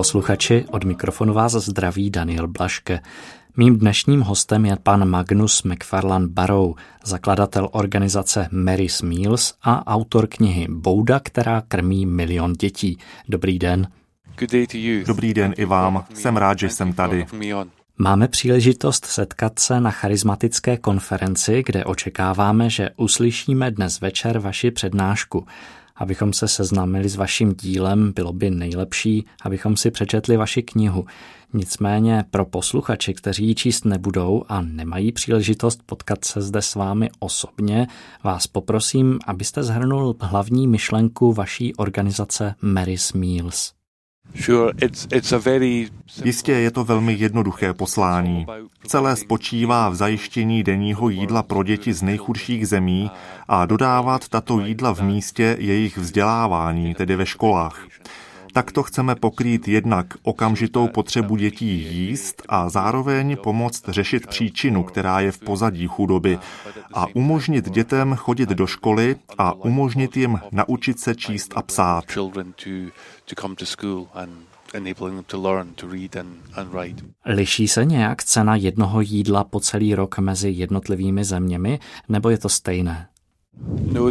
posluchači, 0.00 0.64
od 0.70 0.84
mikrofonu 0.84 1.34
vás 1.34 1.52
zdraví 1.52 2.10
Daniel 2.10 2.48
Blaške. 2.48 3.00
Mým 3.56 3.78
dnešním 3.78 4.20
hostem 4.20 4.64
je 4.64 4.76
pan 4.82 5.08
Magnus 5.08 5.62
McFarlane 5.62 6.28
Barrow, 6.28 6.74
zakladatel 7.04 7.68
organizace 7.72 8.48
Mary's 8.50 9.02
Meals 9.02 9.54
a 9.62 9.86
autor 9.86 10.26
knihy 10.26 10.66
Bouda, 10.70 11.20
která 11.20 11.62
krmí 11.68 12.06
milion 12.06 12.52
dětí. 12.52 12.98
Dobrý 13.28 13.58
den. 13.58 13.88
Dobrý 15.06 15.34
den 15.34 15.54
i 15.56 15.64
vám. 15.64 16.04
Jsem 16.14 16.36
rád, 16.36 16.58
že 16.58 16.68
jsem 16.68 16.92
tady. 16.92 17.26
Máme 17.98 18.28
příležitost 18.28 19.04
setkat 19.04 19.58
se 19.58 19.80
na 19.80 19.90
charismatické 19.90 20.76
konferenci, 20.76 21.62
kde 21.66 21.84
očekáváme, 21.84 22.70
že 22.70 22.90
uslyšíme 22.96 23.70
dnes 23.70 24.00
večer 24.00 24.38
vaši 24.38 24.70
přednášku. 24.70 25.46
Abychom 26.00 26.32
se 26.32 26.48
seznámili 26.48 27.08
s 27.08 27.16
vaším 27.16 27.54
dílem, 27.54 28.12
bylo 28.12 28.32
by 28.32 28.50
nejlepší, 28.50 29.26
abychom 29.42 29.76
si 29.76 29.90
přečetli 29.90 30.36
vaši 30.36 30.62
knihu. 30.62 31.06
Nicméně 31.52 32.24
pro 32.30 32.44
posluchači, 32.44 33.14
kteří 33.14 33.46
ji 33.46 33.54
číst 33.54 33.84
nebudou 33.84 34.44
a 34.48 34.60
nemají 34.60 35.12
příležitost 35.12 35.80
potkat 35.86 36.24
se 36.24 36.40
zde 36.42 36.62
s 36.62 36.74
vámi 36.74 37.10
osobně, 37.18 37.86
vás 38.24 38.46
poprosím, 38.46 39.18
abyste 39.26 39.62
zhrnul 39.62 40.16
hlavní 40.20 40.66
myšlenku 40.66 41.32
vaší 41.32 41.74
organizace 41.74 42.54
Mary's 42.62 43.12
Meals. 43.12 43.79
Jistě 46.24 46.52
je 46.52 46.70
to 46.70 46.84
velmi 46.84 47.12
jednoduché 47.12 47.74
poslání. 47.74 48.46
Celé 48.86 49.16
spočívá 49.16 49.88
v 49.88 49.94
zajištění 49.94 50.62
denního 50.62 51.08
jídla 51.08 51.42
pro 51.42 51.62
děti 51.62 51.92
z 51.92 52.02
nejchudších 52.02 52.68
zemí 52.68 53.10
a 53.48 53.66
dodávat 53.66 54.28
tato 54.28 54.60
jídla 54.60 54.94
v 54.94 55.00
místě 55.00 55.56
jejich 55.60 55.98
vzdělávání, 55.98 56.94
tedy 56.94 57.16
ve 57.16 57.26
školách. 57.26 57.86
Takto 58.52 58.82
chceme 58.82 59.14
pokrýt 59.14 59.68
jednak 59.68 60.06
okamžitou 60.22 60.88
potřebu 60.88 61.36
dětí 61.36 61.66
jíst 61.66 62.42
a 62.48 62.68
zároveň 62.68 63.36
pomoct 63.36 63.88
řešit 63.88 64.26
příčinu, 64.26 64.82
která 64.82 65.20
je 65.20 65.32
v 65.32 65.38
pozadí 65.38 65.86
chudoby 65.86 66.38
a 66.92 67.06
umožnit 67.14 67.70
dětem 67.70 68.14
chodit 68.14 68.48
do 68.48 68.66
školy 68.66 69.16
a 69.38 69.52
umožnit 69.52 70.16
jim 70.16 70.40
naučit 70.52 71.00
se 71.00 71.14
číst 71.14 71.52
a 71.56 71.62
psát. 71.62 72.04
Liší 77.26 77.68
se 77.68 77.84
nějak 77.84 78.24
cena 78.24 78.56
jednoho 78.56 79.00
jídla 79.00 79.44
po 79.44 79.60
celý 79.60 79.94
rok 79.94 80.18
mezi 80.18 80.50
jednotlivými 80.50 81.24
zeměmi, 81.24 81.78
nebo 82.08 82.30
je 82.30 82.38
to 82.38 82.48
stejné? 82.48 83.09
No, 83.92 84.08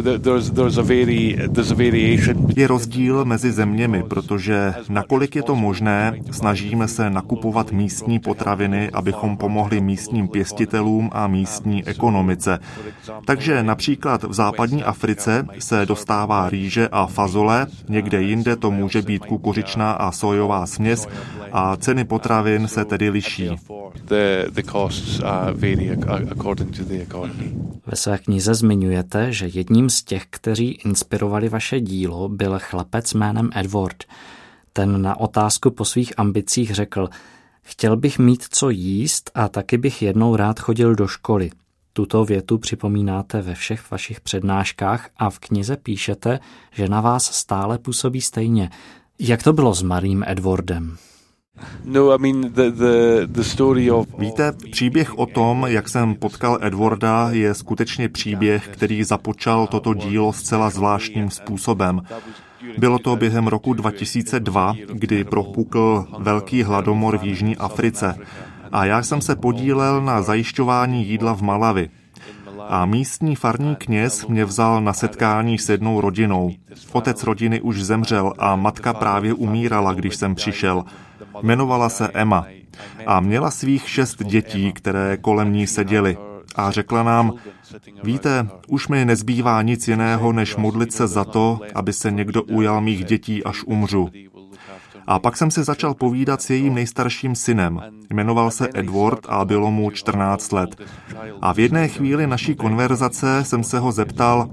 je 2.56 2.66
rozdíl 2.66 3.24
mezi 3.24 3.52
zeměmi, 3.52 4.02
protože 4.02 4.74
nakolik 4.88 5.36
je 5.36 5.42
to 5.42 5.56
možné, 5.56 6.14
snažíme 6.30 6.88
se 6.88 7.10
nakupovat 7.10 7.72
místní 7.72 8.18
potraviny, 8.18 8.90
abychom 8.90 9.36
pomohli 9.36 9.80
místním 9.80 10.28
pěstitelům 10.28 11.10
a 11.12 11.26
místní 11.26 11.86
ekonomice. 11.86 12.58
Takže 13.24 13.62
například 13.62 14.24
v 14.24 14.32
západní 14.32 14.82
Africe 14.84 15.46
se 15.58 15.86
dostává 15.86 16.50
rýže 16.50 16.88
a 16.88 17.06
fazole, 17.06 17.66
někde 17.88 18.22
jinde 18.22 18.56
to 18.56 18.70
může 18.70 19.02
být 19.02 19.26
kukuřičná 19.26 19.92
a 19.92 20.12
sojová 20.12 20.66
směs 20.66 21.08
a 21.52 21.76
ceny 21.76 22.04
potravin 22.04 22.68
se 22.68 22.84
tedy 22.84 23.10
liší. 23.10 23.50
Ve 27.86 27.96
své 27.96 28.18
knize 28.18 28.54
zmiňujete, 28.54 29.32
že 29.40 29.58
jedním 29.58 29.90
z 29.90 30.02
těch, 30.02 30.26
kteří 30.30 30.70
inspirovali 30.70 31.48
vaše 31.48 31.80
dílo, 31.80 32.28
byl 32.28 32.58
chlapec 32.58 33.14
jménem 33.14 33.50
Edward. 33.54 34.04
Ten 34.72 35.02
na 35.02 35.20
otázku 35.20 35.70
po 35.70 35.84
svých 35.84 36.18
ambicích 36.18 36.74
řekl, 36.74 37.08
chtěl 37.62 37.96
bych 37.96 38.18
mít 38.18 38.44
co 38.50 38.70
jíst 38.70 39.30
a 39.34 39.48
taky 39.48 39.78
bych 39.78 40.02
jednou 40.02 40.36
rád 40.36 40.60
chodil 40.60 40.94
do 40.94 41.06
školy. 41.06 41.50
Tuto 41.92 42.24
větu 42.24 42.58
připomínáte 42.58 43.42
ve 43.42 43.54
všech 43.54 43.90
vašich 43.90 44.20
přednáškách 44.20 45.08
a 45.16 45.30
v 45.30 45.38
knize 45.38 45.76
píšete, 45.76 46.40
že 46.72 46.88
na 46.88 47.00
vás 47.00 47.24
stále 47.24 47.78
působí 47.78 48.20
stejně. 48.20 48.70
Jak 49.18 49.42
to 49.42 49.52
bylo 49.52 49.74
s 49.74 49.82
malým 49.82 50.24
Edwardem? 50.26 50.96
No, 51.84 52.18
Víte, 54.18 54.52
příběh 54.72 55.18
o 55.18 55.26
tom, 55.26 55.66
jak 55.68 55.88
jsem 55.88 56.14
potkal 56.14 56.58
Edwarda, 56.60 57.28
je 57.30 57.54
skutečně 57.54 58.08
příběh, 58.08 58.68
který 58.68 59.04
započal 59.04 59.66
toto 59.66 59.94
dílo 59.94 60.32
zcela 60.32 60.70
zvláštním 60.70 61.30
způsobem. 61.30 62.02
Bylo 62.78 62.98
to 62.98 63.16
během 63.16 63.46
roku 63.46 63.74
2002, 63.74 64.74
kdy 64.92 65.24
propukl 65.24 66.06
velký 66.18 66.62
hladomor 66.62 67.18
v 67.18 67.24
Jižní 67.24 67.56
Africe. 67.56 68.14
A 68.72 68.84
já 68.84 69.02
jsem 69.02 69.20
se 69.20 69.36
podílel 69.36 70.02
na 70.02 70.22
zajišťování 70.22 71.06
jídla 71.06 71.34
v 71.34 71.42
Malavi. 71.42 71.90
A 72.68 72.86
místní 72.86 73.36
farní 73.36 73.76
kněz 73.76 74.26
mě 74.26 74.44
vzal 74.44 74.80
na 74.80 74.92
setkání 74.92 75.58
s 75.58 75.68
jednou 75.68 76.00
rodinou. 76.00 76.50
Otec 76.92 77.24
rodiny 77.24 77.60
už 77.60 77.82
zemřel 77.82 78.32
a 78.38 78.56
matka 78.56 78.94
právě 78.94 79.34
umírala, 79.34 79.92
když 79.92 80.16
jsem 80.16 80.34
přišel. 80.34 80.84
Jmenovala 81.42 81.88
se 81.88 82.08
Emma 82.14 82.46
a 83.06 83.20
měla 83.20 83.50
svých 83.50 83.88
šest 83.88 84.24
dětí, 84.24 84.72
které 84.72 85.16
kolem 85.16 85.52
ní 85.52 85.66
seděly. 85.66 86.16
A 86.56 86.70
řekla 86.70 87.02
nám, 87.02 87.32
víte, 88.02 88.48
už 88.68 88.88
mi 88.88 89.04
nezbývá 89.04 89.62
nic 89.62 89.88
jiného, 89.88 90.32
než 90.32 90.56
modlit 90.56 90.92
se 90.92 91.06
za 91.06 91.24
to, 91.24 91.60
aby 91.74 91.92
se 91.92 92.10
někdo 92.10 92.42
ujal 92.42 92.80
mých 92.80 93.04
dětí, 93.04 93.44
až 93.44 93.62
umřu. 93.66 94.08
A 95.06 95.18
pak 95.18 95.36
jsem 95.36 95.50
si 95.50 95.64
začal 95.64 95.94
povídat 95.94 96.42
s 96.42 96.50
jejím 96.50 96.74
nejstarším 96.74 97.34
synem. 97.34 97.80
Jmenoval 98.10 98.50
se 98.50 98.68
Edward 98.74 99.26
a 99.28 99.44
bylo 99.44 99.70
mu 99.70 99.90
14 99.90 100.52
let. 100.52 100.80
A 101.42 101.52
v 101.52 101.58
jedné 101.58 101.88
chvíli 101.88 102.26
naší 102.26 102.54
konverzace 102.54 103.44
jsem 103.44 103.64
se 103.64 103.78
ho 103.78 103.92
zeptal, 103.92 104.50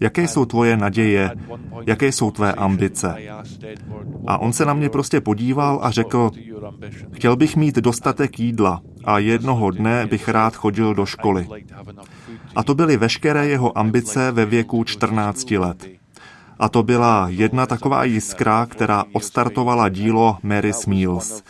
Jaké 0.00 0.28
jsou 0.28 0.44
tvoje 0.44 0.76
naděje? 0.76 1.30
Jaké 1.86 2.12
jsou 2.12 2.30
tvé 2.30 2.52
ambice? 2.52 3.14
A 4.26 4.38
on 4.38 4.52
se 4.52 4.64
na 4.64 4.74
mě 4.74 4.88
prostě 4.88 5.20
podíval 5.20 5.78
a 5.82 5.90
řekl, 5.90 6.30
chtěl 7.12 7.36
bych 7.36 7.56
mít 7.56 7.76
dostatek 7.76 8.40
jídla 8.40 8.80
a 9.04 9.18
jednoho 9.18 9.70
dne 9.70 10.06
bych 10.06 10.28
rád 10.28 10.56
chodil 10.56 10.94
do 10.94 11.06
školy. 11.06 11.46
A 12.56 12.62
to 12.62 12.74
byly 12.74 12.96
veškeré 12.96 13.48
jeho 13.48 13.78
ambice 13.78 14.32
ve 14.32 14.46
věku 14.46 14.84
14 14.84 15.50
let. 15.50 15.95
A 16.58 16.68
to 16.68 16.82
byla 16.82 17.26
jedna 17.28 17.66
taková 17.66 18.04
jiskra, 18.04 18.66
která 18.66 19.04
odstartovala 19.12 19.88
dílo 19.88 20.38
Mary's 20.42 20.86
Meals. 20.86 21.42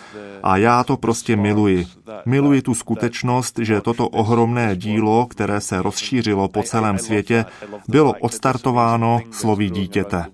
A 0.43 0.57
já 0.57 0.85
to 0.85 0.97
prostě 0.97 1.37
miluji. 1.37 1.87
Miluji 2.27 2.63
tu 2.63 2.75
skutečnost, 2.75 3.59
že 3.59 3.81
toto 3.81 4.09
ohromné 4.09 4.77
dílo, 4.77 5.27
které 5.27 5.61
se 5.61 5.83
rozšířilo 5.83 6.49
po 6.49 6.63
celém 6.63 6.99
světě, 6.99 7.45
bylo 7.89 8.13
odstartováno 8.21 9.21
slovy 9.31 9.71
dítěte. 9.71 10.25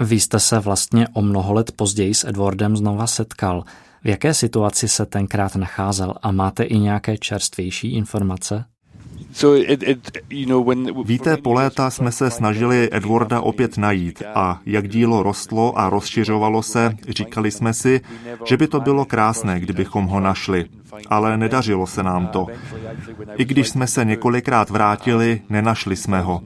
Vy 0.00 0.20
jste 0.20 0.40
se 0.40 0.58
vlastně 0.58 1.08
o 1.12 1.22
mnoho 1.22 1.52
let 1.52 1.72
později 1.72 2.14
s 2.14 2.24
Edwardem 2.24 2.76
znova 2.76 3.06
setkal. 3.06 3.64
V 4.04 4.08
jaké 4.08 4.34
situaci 4.34 4.88
se 4.88 5.06
tenkrát 5.06 5.56
nacházel 5.56 6.14
a 6.22 6.32
máte 6.32 6.64
i 6.64 6.78
nějaké 6.78 7.18
čerstvější 7.18 7.94
informace? 7.94 8.64
Víte, 11.04 11.36
po 11.36 11.52
léta 11.52 11.90
jsme 11.90 12.12
se 12.12 12.30
snažili 12.30 12.88
Edwarda 12.92 13.40
opět 13.40 13.78
najít 13.78 14.22
a 14.34 14.60
jak 14.66 14.88
dílo 14.88 15.22
rostlo 15.22 15.78
a 15.78 15.90
rozšiřovalo 15.90 16.62
se, 16.62 16.96
říkali 17.08 17.50
jsme 17.50 17.74
si, 17.74 18.00
že 18.44 18.56
by 18.56 18.66
to 18.66 18.80
bylo 18.80 19.04
krásné, 19.04 19.60
kdybychom 19.60 20.06
ho 20.06 20.20
našli. 20.20 20.64
Ale 21.08 21.36
nedařilo 21.36 21.86
se 21.86 22.02
nám 22.02 22.26
to. 22.26 22.46
I 23.36 23.44
když 23.44 23.68
jsme 23.68 23.86
se 23.86 24.04
několikrát 24.04 24.70
vrátili, 24.70 25.40
nenašli 25.48 25.96
jsme 25.96 26.20
ho. 26.20 26.40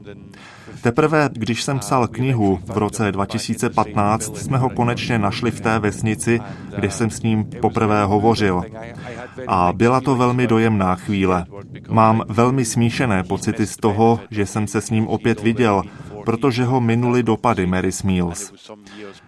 Teprve, 0.87 1.31
když 1.33 1.63
jsem 1.63 1.79
psal 1.79 2.09
knihu 2.09 2.59
v 2.67 2.79
roce 2.79 3.13
2015, 3.13 4.37
jsme 4.37 4.59
ho 4.59 4.71
konečně 4.71 5.19
našli 5.19 5.51
v 5.51 5.61
té 5.61 5.79
vesnici, 5.79 6.41
kde 6.77 6.91
jsem 6.91 7.11
s 7.11 7.23
ním 7.23 7.45
poprvé 7.61 8.05
hovořil. 8.05 8.63
A 9.47 9.73
byla 9.73 10.01
to 10.01 10.17
velmi 10.17 10.47
dojemná 10.47 10.95
chvíle. 10.95 11.47
Mám 11.89 12.23
velmi 12.29 12.65
smíšené 12.65 13.25
pocity 13.25 13.67
z 13.67 13.77
toho, 13.77 14.21
že 14.31 14.47
jsem 14.47 14.67
se 14.67 14.81
s 14.81 14.91
ním 14.91 15.09
opět 15.09 15.43
viděl, 15.43 15.83
protože 16.25 16.65
ho 16.65 16.81
minuli 16.81 17.23
dopady 17.23 17.67
Mary's 17.67 18.03
Meals. 18.03 18.53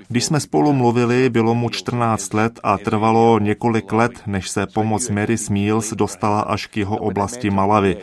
Když 0.09 0.25
jsme 0.25 0.41
spolu 0.41 0.73
mluvili, 0.73 1.31
bylo 1.31 1.55
mu 1.55 1.71
14 1.71 2.35
let 2.35 2.61
a 2.63 2.79
trvalo 2.79 3.39
několik 3.39 3.93
let, 3.93 4.13
než 4.27 4.49
se 4.49 4.67
pomoc 4.67 5.11
Mary 5.11 5.39
Smeals 5.39 5.93
dostala 5.93 6.41
až 6.41 6.67
k 6.67 6.77
jeho 6.77 6.97
oblasti 6.97 7.51
Malavy. 7.51 7.97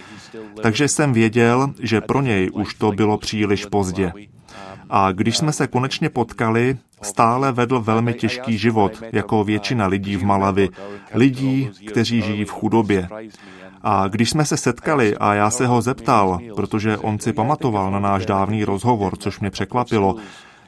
Takže 0.62 0.88
jsem 0.88 1.13
věděl, 1.13 1.74
že 1.80 2.02
pro 2.02 2.22
něj 2.22 2.50
už 2.54 2.74
to 2.74 2.92
bylo 2.92 3.18
příliš 3.18 3.66
pozdě. 3.66 4.13
A 4.90 5.12
když 5.12 5.38
jsme 5.38 5.52
se 5.52 5.68
konečně 5.68 6.10
potkali, 6.10 6.78
stále 7.02 7.52
vedl 7.52 7.80
velmi 7.80 8.13
těžký 8.13 8.57
život, 8.57 9.04
jako 9.12 9.44
většina 9.44 9.88
lidí 9.88 10.18
v 10.18 10.24
Malavi. 10.24 10.69
Lidí, 11.13 11.69
kteří 11.88 12.22
žijí 12.22 12.46
v 12.46 12.52
chudobě. 12.52 13.07
A 13.84 14.07
když 14.07 14.30
jsme 14.30 14.46
se 14.46 14.57
setkali 14.57 15.18
a 15.18 15.34
já 15.34 15.50
se 15.50 15.68
ho 15.68 15.81
zeptal, 15.81 16.40
protože 16.56 16.98
on 16.98 17.19
si 17.19 17.34
pamatoval 17.34 17.92
na 17.92 18.00
náš 18.00 18.25
dávný 18.25 18.63
rozhovor, 18.63 19.18
což 19.18 19.40
mě 19.40 19.50
překvapilo, 19.50 20.16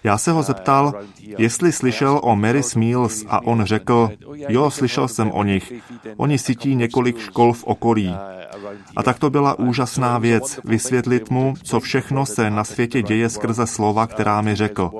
já 0.03 0.17
se 0.17 0.31
ho 0.31 0.43
zeptal, 0.43 0.93
jestli 1.37 1.71
slyšel 1.71 2.19
o 2.23 2.35
Mary 2.35 2.63
Smeals 2.63 3.25
a 3.27 3.45
on 3.45 3.65
řekl, 3.65 4.09
jo, 4.49 4.71
slyšel 4.71 5.07
jsem 5.07 5.31
o 5.31 5.43
nich. 5.43 5.73
Oni 6.17 6.37
sítí 6.37 6.75
několik 6.75 7.19
škol 7.19 7.53
v 7.53 7.63
okolí. 7.63 8.15
A 8.95 9.03
tak 9.03 9.19
to 9.19 9.29
byla 9.29 9.59
úžasná 9.59 10.17
věc, 10.17 10.59
vysvětlit 10.63 11.29
mu, 11.29 11.53
co 11.63 11.79
všechno 11.79 12.25
se 12.25 12.49
na 12.49 12.63
světě 12.63 13.01
děje 13.01 13.29
skrze 13.29 13.67
slova, 13.67 14.07
která 14.07 14.41
mi 14.41 14.55
řekl. 14.55 14.91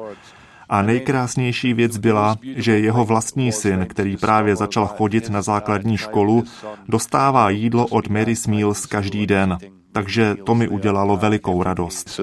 A 0.69 0.81
nejkrásnější 0.81 1.73
věc 1.73 1.97
byla, 1.97 2.35
že 2.55 2.79
jeho 2.79 3.05
vlastní 3.05 3.51
syn, 3.51 3.85
který 3.89 4.17
právě 4.17 4.55
začal 4.55 4.87
chodit 4.87 5.29
na 5.29 5.41
základní 5.41 5.97
školu, 5.97 6.43
dostává 6.87 7.49
jídlo 7.49 7.87
od 7.87 8.07
Mary 8.07 8.35
Smeals 8.35 8.85
každý 8.85 9.27
den. 9.27 9.57
Takže 9.91 10.35
to 10.43 10.55
mi 10.55 10.67
udělalo 10.67 11.17
velikou 11.17 11.63
radost. 11.63 12.19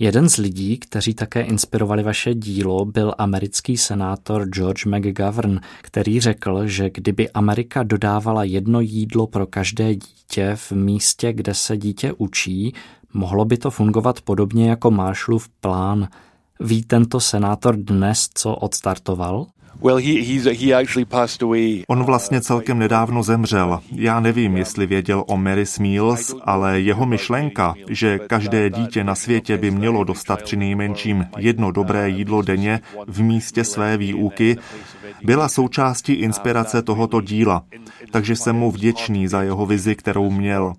Jeden 0.00 0.28
z 0.28 0.36
lidí, 0.36 0.78
kteří 0.78 1.14
také 1.14 1.42
inspirovali 1.42 2.02
vaše 2.02 2.34
dílo, 2.34 2.84
byl 2.84 3.14
americký 3.18 3.76
senátor 3.76 4.46
George 4.46 4.86
McGovern, 4.86 5.60
který 5.82 6.20
řekl, 6.20 6.66
že 6.66 6.90
kdyby 6.90 7.30
Amerika 7.30 7.82
dodávala 7.82 8.44
jedno 8.44 8.80
jídlo 8.80 9.26
pro 9.26 9.46
každé 9.46 9.94
dítě 9.94 10.52
v 10.54 10.72
místě, 10.72 11.32
kde 11.32 11.54
se 11.54 11.76
dítě 11.76 12.12
učí, 12.12 12.74
mohlo 13.12 13.44
by 13.44 13.56
to 13.56 13.70
fungovat 13.70 14.20
podobně 14.20 14.70
jako 14.70 14.90
Marshallův 14.90 15.48
plán. 15.48 16.08
Ví 16.60 16.82
tento 16.82 17.20
senátor 17.20 17.76
dnes, 17.76 18.28
co 18.34 18.54
odstartoval? 18.54 19.46
On 21.88 22.04
vlastně 22.04 22.40
celkem 22.40 22.78
nedávno 22.78 23.22
zemřel. 23.22 23.80
Já 23.92 24.20
nevím, 24.20 24.56
jestli 24.56 24.86
věděl 24.86 25.24
o 25.26 25.36
Mary 25.36 25.66
Smeals, 25.66 26.34
ale 26.44 26.80
jeho 26.80 27.06
myšlenka, 27.06 27.74
že 27.88 28.18
každé 28.18 28.70
dítě 28.70 29.04
na 29.04 29.14
světě 29.14 29.56
by 29.56 29.70
mělo 29.70 30.04
dostat 30.04 30.42
při 30.42 30.56
nejmenším 30.56 31.26
jedno 31.38 31.70
dobré 31.70 32.08
jídlo 32.08 32.42
denně 32.42 32.80
v 33.06 33.22
místě 33.22 33.64
své 33.64 33.96
výuky, 33.96 34.56
byla 35.24 35.48
součástí 35.48 36.12
inspirace 36.12 36.82
tohoto 36.82 37.20
díla. 37.20 37.62
Takže 38.10 38.36
jsem 38.36 38.56
mu 38.56 38.70
vděčný 38.70 39.28
za 39.28 39.42
jeho 39.42 39.66
vizi, 39.66 39.94
kterou 39.94 40.30
měl. 40.30 40.72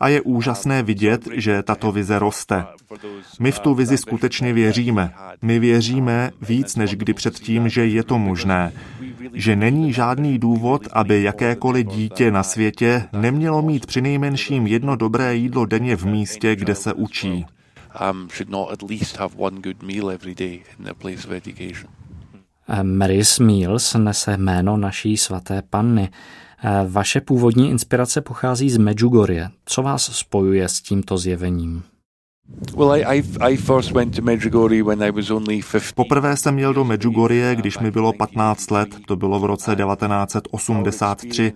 A 0.00 0.08
je 0.08 0.20
úžasné 0.20 0.82
vidět, 0.82 1.28
že 1.34 1.62
tato 1.62 1.92
vize 1.92 2.18
roste. 2.18 2.64
My 3.40 3.52
v 3.52 3.58
tu 3.58 3.74
vizi 3.74 3.98
skutečně 3.98 4.52
věříme. 4.52 5.14
My 5.42 5.58
věříme 5.58 6.30
víc 6.42 6.76
než 6.76 6.94
kdy 6.94 7.14
předtím, 7.14 7.68
že 7.68 7.86
je 7.86 8.02
to 8.02 8.18
možné. 8.18 8.41
Že 9.32 9.56
není 9.56 9.92
žádný 9.92 10.38
důvod, 10.38 10.88
aby 10.92 11.22
jakékoliv 11.22 11.86
dítě 11.86 12.30
na 12.30 12.42
světě 12.42 13.08
nemělo 13.12 13.62
mít 13.62 13.86
přinejmenším 13.86 14.66
jedno 14.66 14.96
dobré 14.96 15.34
jídlo 15.34 15.66
denně 15.66 15.96
v 15.96 16.04
místě, 16.04 16.56
kde 16.56 16.74
se 16.74 16.92
učí. 16.92 17.46
Um, 18.10 18.28
Mary 22.82 23.22
Mills 23.40 23.94
nese 23.94 24.36
jméno 24.36 24.76
naší 24.76 25.16
svaté 25.16 25.62
panny. 25.70 26.08
Vaše 26.88 27.20
původní 27.20 27.70
inspirace 27.70 28.20
pochází 28.20 28.70
z 28.70 28.76
Medjugorje. 28.76 29.50
Co 29.64 29.82
vás 29.82 30.02
spojuje 30.02 30.68
s 30.68 30.80
tímto 30.80 31.18
zjevením? 31.18 31.82
Poprvé 35.94 36.36
jsem 36.36 36.54
měl 36.54 36.74
do 36.74 36.84
Medjugorje, 36.84 37.54
když 37.56 37.78
mi 37.78 37.90
bylo 37.90 38.12
15 38.12 38.70
let, 38.70 38.88
to 39.06 39.16
bylo 39.16 39.40
v 39.40 39.44
roce 39.44 39.76
1983. 39.76 41.52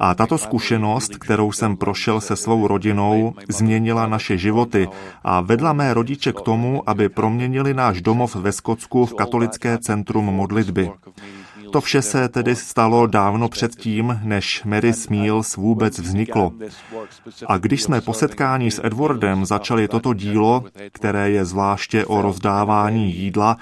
A 0.00 0.14
tato 0.14 0.38
zkušenost, 0.38 1.16
kterou 1.16 1.52
jsem 1.52 1.76
prošel 1.76 2.20
se 2.20 2.36
svou 2.36 2.66
rodinou, 2.66 3.34
změnila 3.48 4.06
naše 4.06 4.38
životy 4.38 4.88
a 5.24 5.40
vedla 5.40 5.72
mé 5.72 5.94
rodiče 5.94 6.32
k 6.32 6.40
tomu, 6.40 6.88
aby 6.90 7.08
proměnili 7.08 7.74
náš 7.74 8.02
domov 8.02 8.36
ve 8.36 8.52
Skotsku 8.52 9.06
v 9.06 9.14
katolické 9.14 9.78
centrum 9.78 10.24
modlitby. 10.24 10.90
To 11.72 11.80
vše 11.80 12.02
se 12.02 12.28
tedy 12.28 12.56
stalo 12.56 13.06
dávno 13.06 13.48
předtím, 13.48 14.20
než 14.22 14.64
Mary 14.64 14.92
Smeals 14.92 15.56
vůbec 15.56 15.98
vzniklo. 15.98 16.52
A 17.46 17.58
když 17.58 17.82
jsme 17.82 18.00
po 18.00 18.14
setkání 18.14 18.70
s 18.70 18.80
Edwardem 18.84 19.46
začali 19.46 19.88
toto 19.88 20.14
dílo, 20.14 20.64
které 20.92 21.30
je 21.30 21.44
zvláště 21.44 22.06
o 22.06 22.22
rozdávání 22.22 23.14
jídla, 23.14 23.56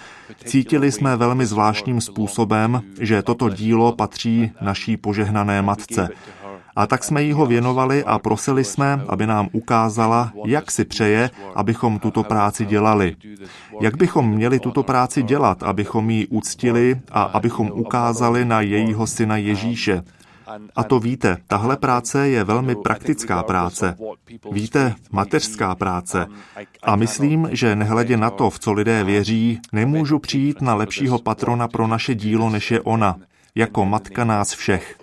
cítili 0.45 0.93
jsme 0.93 1.17
velmi 1.17 1.47
zvláštním 1.47 2.01
způsobem, 2.01 2.83
že 3.01 3.23
toto 3.23 3.49
dílo 3.49 3.93
patří 3.93 4.53
naší 4.61 4.97
požehnané 4.97 5.63
matce. 5.63 6.09
A 6.77 6.87
tak 6.87 7.05
jsme 7.05 7.23
jí 7.23 7.33
ho 7.33 7.47
věnovali 7.47 8.05
a 8.05 8.19
prosili 8.19 8.65
jsme, 8.65 9.01
aby 9.09 9.27
nám 9.27 9.49
ukázala, 9.53 10.33
jak 10.47 10.71
si 10.71 10.85
přeje, 10.85 11.31
abychom 11.55 11.99
tuto 11.99 12.23
práci 12.23 12.67
dělali. 12.67 13.17
Jak 13.81 13.97
bychom 13.97 14.31
měli 14.31 14.61
tuto 14.61 14.83
práci 14.83 15.23
dělat, 15.23 15.63
abychom 15.63 16.11
ji 16.11 16.27
uctili 16.27 17.01
a 17.11 17.23
abychom 17.23 17.71
ukázali 17.75 18.45
na 18.45 18.61
jejího 18.61 19.07
syna 19.07 19.37
Ježíše. 19.37 20.03
A 20.77 20.85
to 20.85 21.01
víte, 21.01 21.37
tahle 21.47 21.77
práce 21.77 22.29
je 22.29 22.45
velmi 22.45 22.77
praktická 22.77 23.43
práce. 23.43 23.97
Víte, 24.53 24.95
mateřská 25.13 25.75
práce. 25.75 26.27
A 26.83 26.97
myslím, 26.97 27.49
že 27.53 27.77
nehledě 27.77 28.17
na 28.17 28.31
to, 28.31 28.51
v 28.51 28.59
co 28.59 28.73
lidé 28.73 29.05
věří, 29.05 29.61
nemůžu 29.73 30.19
přijít 30.19 30.63
na 30.63 30.75
lepšího 30.75 31.19
patrona 31.19 31.69
pro 31.69 31.87
naše 31.87 32.15
dílo, 32.15 32.51
než 32.51 32.71
je 32.71 32.81
ona 32.81 33.17
jako 33.57 33.85
matka 33.85 34.25
nás 34.25 34.55
všech. 34.55 34.99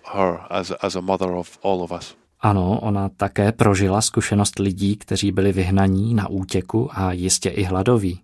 Ano, 2.39 2.79
ona 2.79 3.09
také 3.09 3.51
prožila 3.51 4.01
zkušenost 4.01 4.59
lidí, 4.59 4.95
kteří 4.95 5.31
byli 5.31 5.51
vyhnaní 5.51 6.13
na 6.13 6.29
útěku 6.29 6.89
a 6.93 7.11
jistě 7.11 7.49
i 7.49 7.63
hladoví. 7.63 8.22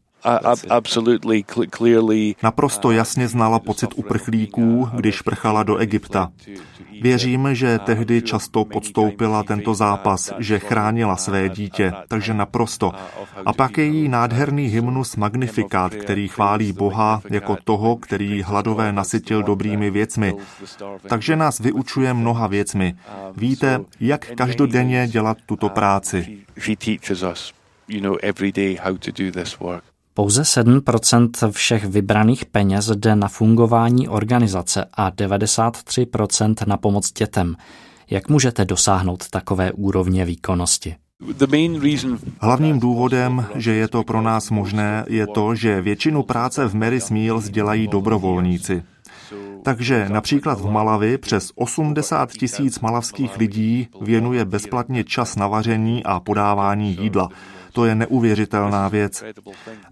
Naprosto 2.44 2.92
jasně 2.92 3.28
znala 3.28 3.60
pocit 3.60 3.90
uprchlíků, 3.96 4.90
když 4.96 5.22
prchala 5.22 5.64
do 5.64 5.78
Egypta. 5.78 6.32
Věřím, 7.02 7.48
že 7.52 7.80
tehdy 7.80 8.22
často 8.22 8.66
podstoupila 8.66 9.44
tento 9.44 9.74
zápas, 9.74 10.34
že 10.40 10.60
chránila 10.60 11.16
své 11.16 11.50
dítě, 11.50 11.94
takže 12.08 12.34
naprosto. 12.34 12.92
A 13.46 13.54
pak 13.54 13.78
je 13.78 13.86
jí 13.86 14.10
nádherný 14.10 14.66
hymnus 14.66 15.16
Magnifikát, 15.16 15.96
který 15.96 16.28
chválí 16.28 16.74
Boha 16.74 17.22
jako 17.30 17.58
toho, 17.64 17.96
který 17.96 18.42
hladové 18.42 18.92
nasytil 18.92 19.44
dobrými 19.44 19.92
věcmi. 19.92 20.36
Takže 21.08 21.36
nás 21.36 21.60
vyučuje 21.60 22.14
mnoha 22.14 22.48
věcmi. 22.48 22.96
Víte, 23.38 23.80
jak 24.00 24.36
každodenně 24.36 25.08
dělat 25.08 25.38
tuto 25.46 25.70
práci. 25.70 26.38
Pouze 30.20 30.42
7% 30.42 31.52
všech 31.52 31.86
vybraných 31.86 32.46
peněz 32.46 32.92
jde 32.96 33.16
na 33.16 33.28
fungování 33.28 34.08
organizace 34.08 34.86
a 34.94 35.12
93% 35.12 36.68
na 36.68 36.78
pomoc 36.78 37.12
dětem. 37.12 37.56
Jak 38.10 38.30
můžete 38.30 38.66
dosáhnout 38.66 39.30
takové 39.30 39.72
úrovně 39.72 40.26
výkonnosti? 40.26 40.96
Hlavním 42.40 42.80
důvodem, 42.80 43.46
že 43.56 43.74
je 43.74 43.88
to 43.88 44.04
pro 44.04 44.22
nás 44.22 44.50
možné, 44.50 45.06
je 45.08 45.28
to, 45.28 45.56
že 45.56 45.82
většinu 45.82 46.24
práce 46.24 46.68
v 46.68 46.76
Mary 46.76 47.00
Meals 47.12 47.50
dělají 47.50 47.88
dobrovolníci. 47.88 48.84
Takže 49.64 50.10
například 50.10 50.60
v 50.62 50.72
Malavi 50.72 51.18
přes 51.18 51.52
80 51.56 52.32
tisíc 52.32 52.80
malavských 52.80 53.38
lidí 53.38 53.88
věnuje 54.02 54.46
bezplatně 54.46 55.04
čas 55.04 55.36
na 55.36 55.48
vaření 55.48 56.04
a 56.04 56.20
podávání 56.20 56.98
jídla. 57.02 57.30
To 57.72 57.86
je 57.86 57.96
neuvěřitelná 57.96 58.88
věc. 58.88 59.24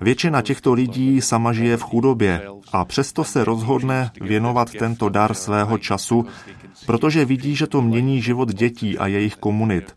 Většina 0.02 0.42
těchto 0.42 0.74
lidí 0.74 1.22
sama 1.22 1.54
žije 1.54 1.78
v 1.78 1.82
chudobě 1.82 2.42
a 2.72 2.86
přesto 2.86 3.24
se 3.24 3.44
rozhodne 3.44 4.12
věnovat 4.22 4.72
tento 4.72 5.10
dar 5.10 5.34
svého 5.34 5.78
času, 5.78 6.26
protože 6.86 7.26
vidí, 7.26 7.56
že 7.56 7.68
to 7.68 7.82
mění 7.82 8.22
život 8.22 8.54
dětí 8.54 8.98
a 8.98 9.08
jejich 9.08 9.36
komunit. 9.36 9.94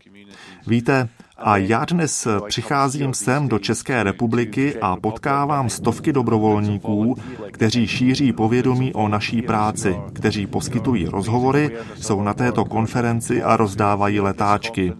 Víte, 0.67 1.09
A 1.43 1.57
já 1.57 1.85
dnes 1.85 2.27
přicházím 2.47 3.13
sem 3.13 3.47
do 3.47 3.59
České 3.59 4.03
republiky 4.03 4.79
a 4.81 4.95
potkávám 4.95 5.69
stovky 5.69 6.13
dobrovolníků, 6.13 7.15
kteří 7.51 7.87
šíří 7.87 8.33
povědomí 8.33 8.93
o 8.93 9.07
naší 9.07 9.41
práci, 9.41 9.95
kteří 10.13 10.47
poskytují 10.47 11.05
rozhovory, 11.05 11.77
jsou 12.01 12.21
na 12.21 12.33
této 12.33 12.65
konferenci 12.65 13.43
a 13.43 13.57
rozdávají 13.57 14.19
letáčky. 14.19 14.93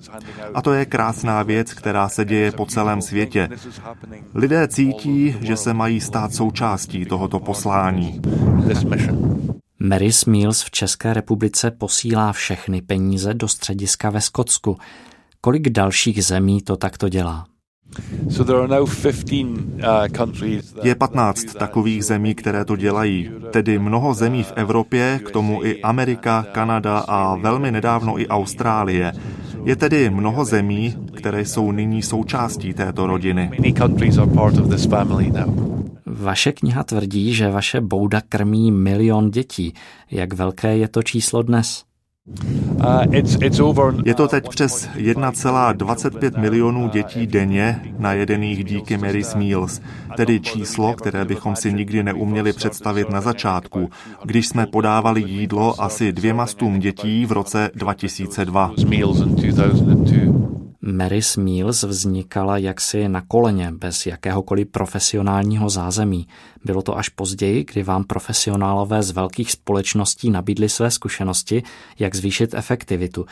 A 0.54 0.62
to 0.62 0.74
je 0.74 0.86
krásná 0.86 1.44
věc, 1.44 1.74
která 1.74 2.10
se 2.10 2.26
děje 2.26 2.52
po 2.52 2.66
celém 2.66 3.02
světě. 3.02 3.50
Lidé 4.34 4.68
cítí, 4.68 5.36
že 5.42 5.58
se 5.58 5.74
mají 5.74 6.02
stát 6.02 6.34
součástí 6.34 7.06
tohoto 7.06 7.40
poslání. 7.40 8.22
Mary 9.80 10.12
Smiles 10.12 10.64
v 10.64 10.72
České 10.72 11.14
republice 11.14 11.72
posílá 11.72 12.34
všechny 12.34 12.82
peníze 12.82 13.34
do 13.34 13.48
střediska 13.48 14.10
ve 14.10 14.22
Skotsku. 14.22 14.78
Kolik 15.42 15.70
dalších 15.70 16.26
zemí 16.26 16.62
to 16.62 16.78
takto 16.78 17.10
dělá? 17.10 17.46
Uh, 19.84 20.08
Je 20.84 20.96
15 20.96 21.44
takových 21.54 22.06
zemí, 22.06 22.36
které 22.36 22.66
to 22.66 22.76
dělají, 22.76 23.32
tedy 23.52 23.80
mnoho 23.80 24.14
zemí 24.14 24.44
v 24.44 24.54
Evropě, 24.56 25.20
k 25.26 25.32
tomu 25.32 25.64
i 25.64 25.82
Amerika, 25.82 26.46
Kanada 26.52 27.00
a 27.00 27.36
velmi 27.36 27.72
nedávno 27.72 28.20
i 28.20 28.28
Austrálie. 28.28 29.14
Je 29.64 29.76
tedy 29.76 30.10
mnoho 30.10 30.46
zemí, 30.46 30.96
které 31.14 31.46
jsou 31.46 31.72
nyní 31.72 32.02
součástí 32.02 32.74
této 32.74 33.08
rodiny. 33.08 33.52
Vaše 36.06 36.52
kniha 36.52 36.84
tvrdí, 36.84 37.34
že 37.34 37.50
vaše 37.50 37.82
bouda 37.82 38.22
krmí 38.30 38.72
milion 38.72 39.32
dětí. 39.32 39.74
Jak 40.12 40.34
velké 40.34 40.78
je 40.78 40.88
to 40.88 41.04
číslo 41.04 41.44
dnes? 41.44 41.91
Uh, 42.40 44.02
je 44.06 44.14
to 44.14 44.28
teď 44.28 44.50
přes 44.50 44.90
1,25 44.96 46.40
milionů 46.40 46.90
dětí 46.90 47.28
denně 47.28 47.82
najedených 48.00 48.64
díky 48.64 48.98
Mary's 48.98 49.36
Meals, 49.36 49.82
tedy 50.18 50.40
číslo, 50.40 50.94
které 50.94 51.26
bychom 51.26 51.56
si 51.56 51.74
nikdy 51.74 52.04
neuměli 52.04 52.54
představit 52.54 53.10
na 53.10 53.22
začátku, 53.22 53.90
když 54.24 54.48
jsme 54.48 54.66
podávali 54.66 55.22
jídlo 55.22 55.82
asi 55.82 56.12
dvěma 56.12 56.46
stům 56.46 56.80
dětí 56.80 57.26
v 57.26 57.32
roce 57.32 57.70
2002. 57.76 58.72
Mary's 60.82 61.38
Meals 61.38 61.84
vznikala 61.84 62.58
jaksi 62.58 63.10
na 63.10 63.22
koleně, 63.22 63.72
bez 63.72 64.06
jakéhokoliv 64.06 64.68
profesionálního 64.68 65.70
zázemí. 65.70 66.28
Bylo 66.66 66.82
to 66.82 66.98
až 66.98 67.10
později, 67.10 67.66
kdy 67.72 67.84
vám 67.84 68.04
profesionálové 68.04 69.04
z 69.04 69.12
velkých 69.12 69.52
společností 69.52 70.30
nabídli 70.30 70.70
své 70.70 70.92
zkušenosti, 70.92 71.64
jak 72.00 72.16
zvýšit 72.16 72.54
efektivitu. 72.54 73.26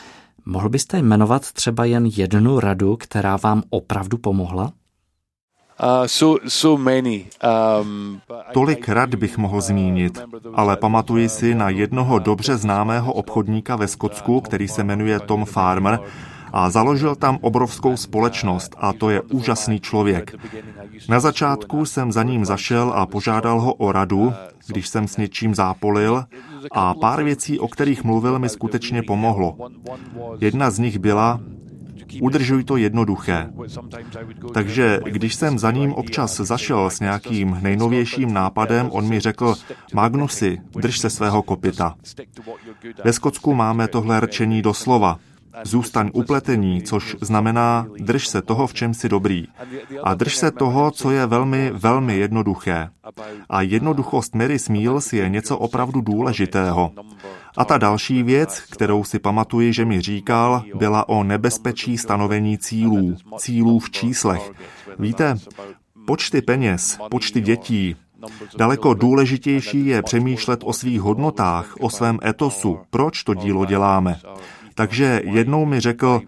Mohl 0.46 0.70
byste 0.70 0.98
jmenovat 0.98 1.52
třeba 1.52 1.86
jen 1.86 2.06
jednu 2.06 2.60
radu, 2.60 2.98
která 2.98 3.38
vám 3.38 3.64
opravdu 3.70 4.18
pomohla? 4.18 4.64
Uh, 5.84 6.06
so, 6.06 6.40
so 6.48 6.84
many, 6.84 7.26
um, 7.82 8.22
Tolik 8.54 8.90
rad 8.90 9.16
bych 9.16 9.38
mohl 9.38 9.62
zmínit, 9.62 10.20
ale 10.54 10.78
pamatuji 10.78 11.30
si 11.30 11.56
na 11.56 11.70
jednoho 11.70 12.20
dobře 12.20 12.58
známého 12.58 13.14
obchodníka 13.14 13.76
ve 13.76 13.88
Skotsku, 13.88 14.42
který 14.42 14.68
se 14.68 14.84
jmenuje 14.84 15.20
Tom 15.20 15.46
Farmer 15.46 16.00
a 16.54 16.70
založil 16.70 17.16
tam 17.16 17.38
obrovskou 17.42 17.98
společnost 17.98 18.76
a 18.78 18.94
to 18.94 19.10
je 19.10 19.22
úžasný 19.22 19.80
člověk. 19.80 20.36
Na 21.10 21.20
začátku 21.20 21.86
jsem 21.86 22.12
za 22.12 22.24
ním 22.24 22.46
zašel 22.46 22.92
a 22.96 23.06
požádal 23.06 23.62
ho 23.62 23.74
o 23.74 23.92
radu, 23.92 24.34
když 24.68 24.88
jsem 24.88 25.08
s 25.08 25.18
něčím 25.18 25.56
zápolil 25.56 26.24
a 26.72 26.94
pár 26.94 27.24
věcí, 27.24 27.60
o 27.60 27.68
kterých 27.68 28.04
mluvil, 28.04 28.40
mi 28.40 28.50
skutečně 28.50 29.04
pomohlo. 29.04 29.58
Jedna 30.40 30.72
z 30.72 30.80
nich 30.80 31.00
byla, 31.00 31.40
udržuj 32.22 32.64
to 32.64 32.78
jednoduché. 32.78 33.50
Takže 34.54 35.00
když 35.06 35.36
jsem 35.36 35.60
za 35.60 35.72
ním 35.72 35.94
občas 35.94 36.38
zašel 36.38 36.90
s 36.90 37.00
nějakým 37.00 37.58
nejnovějším 37.62 38.34
nápadem, 38.34 38.90
on 38.92 39.08
mi 39.08 39.20
řekl, 39.20 39.56
Magnusi, 39.94 40.58
drž 40.76 41.00
se 41.00 41.10
svého 41.10 41.42
kopita. 41.42 41.96
Ve 43.04 43.14
Skotsku 43.14 43.54
máme 43.54 43.88
tohle 43.88 44.20
rčení 44.20 44.62
doslova. 44.62 45.20
Zůstaň 45.64 46.10
upletení, 46.14 46.82
což 46.82 47.16
znamená 47.22 47.88
drž 48.00 48.28
se 48.28 48.42
toho, 48.42 48.68
v 48.68 48.74
čem 48.74 48.94
jsi 48.94 49.10
dobrý. 49.10 49.48
A 50.04 50.14
drž 50.14 50.36
se 50.36 50.52
toho, 50.52 50.92
co 50.92 51.12
je 51.12 51.26
velmi, 51.26 51.72
velmi 51.74 52.18
jednoduché. 52.18 52.90
A 53.50 53.62
jednoduchost 53.62 54.36
Mary 54.36 54.60
Smiles 54.60 55.14
je 55.14 55.30
něco 55.30 55.58
opravdu 55.58 56.02
důležitého. 56.02 56.92
A 57.58 57.66
ta 57.66 57.78
další 57.78 58.24
věc, 58.24 58.60
kterou 58.60 59.04
si 59.04 59.20
pamatuji, 59.20 59.74
že 59.74 59.86
mi 59.86 60.02
říkal, 60.02 60.64
byla 60.76 61.10
o 61.10 61.24
nebezpečí 61.24 61.98
stanovení 61.98 62.58
cílů, 62.58 63.16
cílů 63.38 63.80
v 63.80 63.90
číslech. 63.90 64.52
Víte, 65.00 65.36
počty 66.06 66.42
peněz, 66.42 67.00
počty 67.10 67.42
dětí, 67.42 67.96
Daleko 68.58 68.94
důležitější 68.94 69.86
je 69.86 70.02
přemýšlet 70.02 70.60
o 70.64 70.74
svých 70.74 71.02
hodnotách, 71.02 71.76
o 71.80 71.90
svém 71.90 72.20
etosu, 72.26 72.80
proč 72.90 73.24
to 73.24 73.34
dílo 73.34 73.66
děláme. 73.66 74.20
Takže 74.80 75.22
jednou 75.24 75.66
mi 75.66 75.80
řekl, 75.80 76.22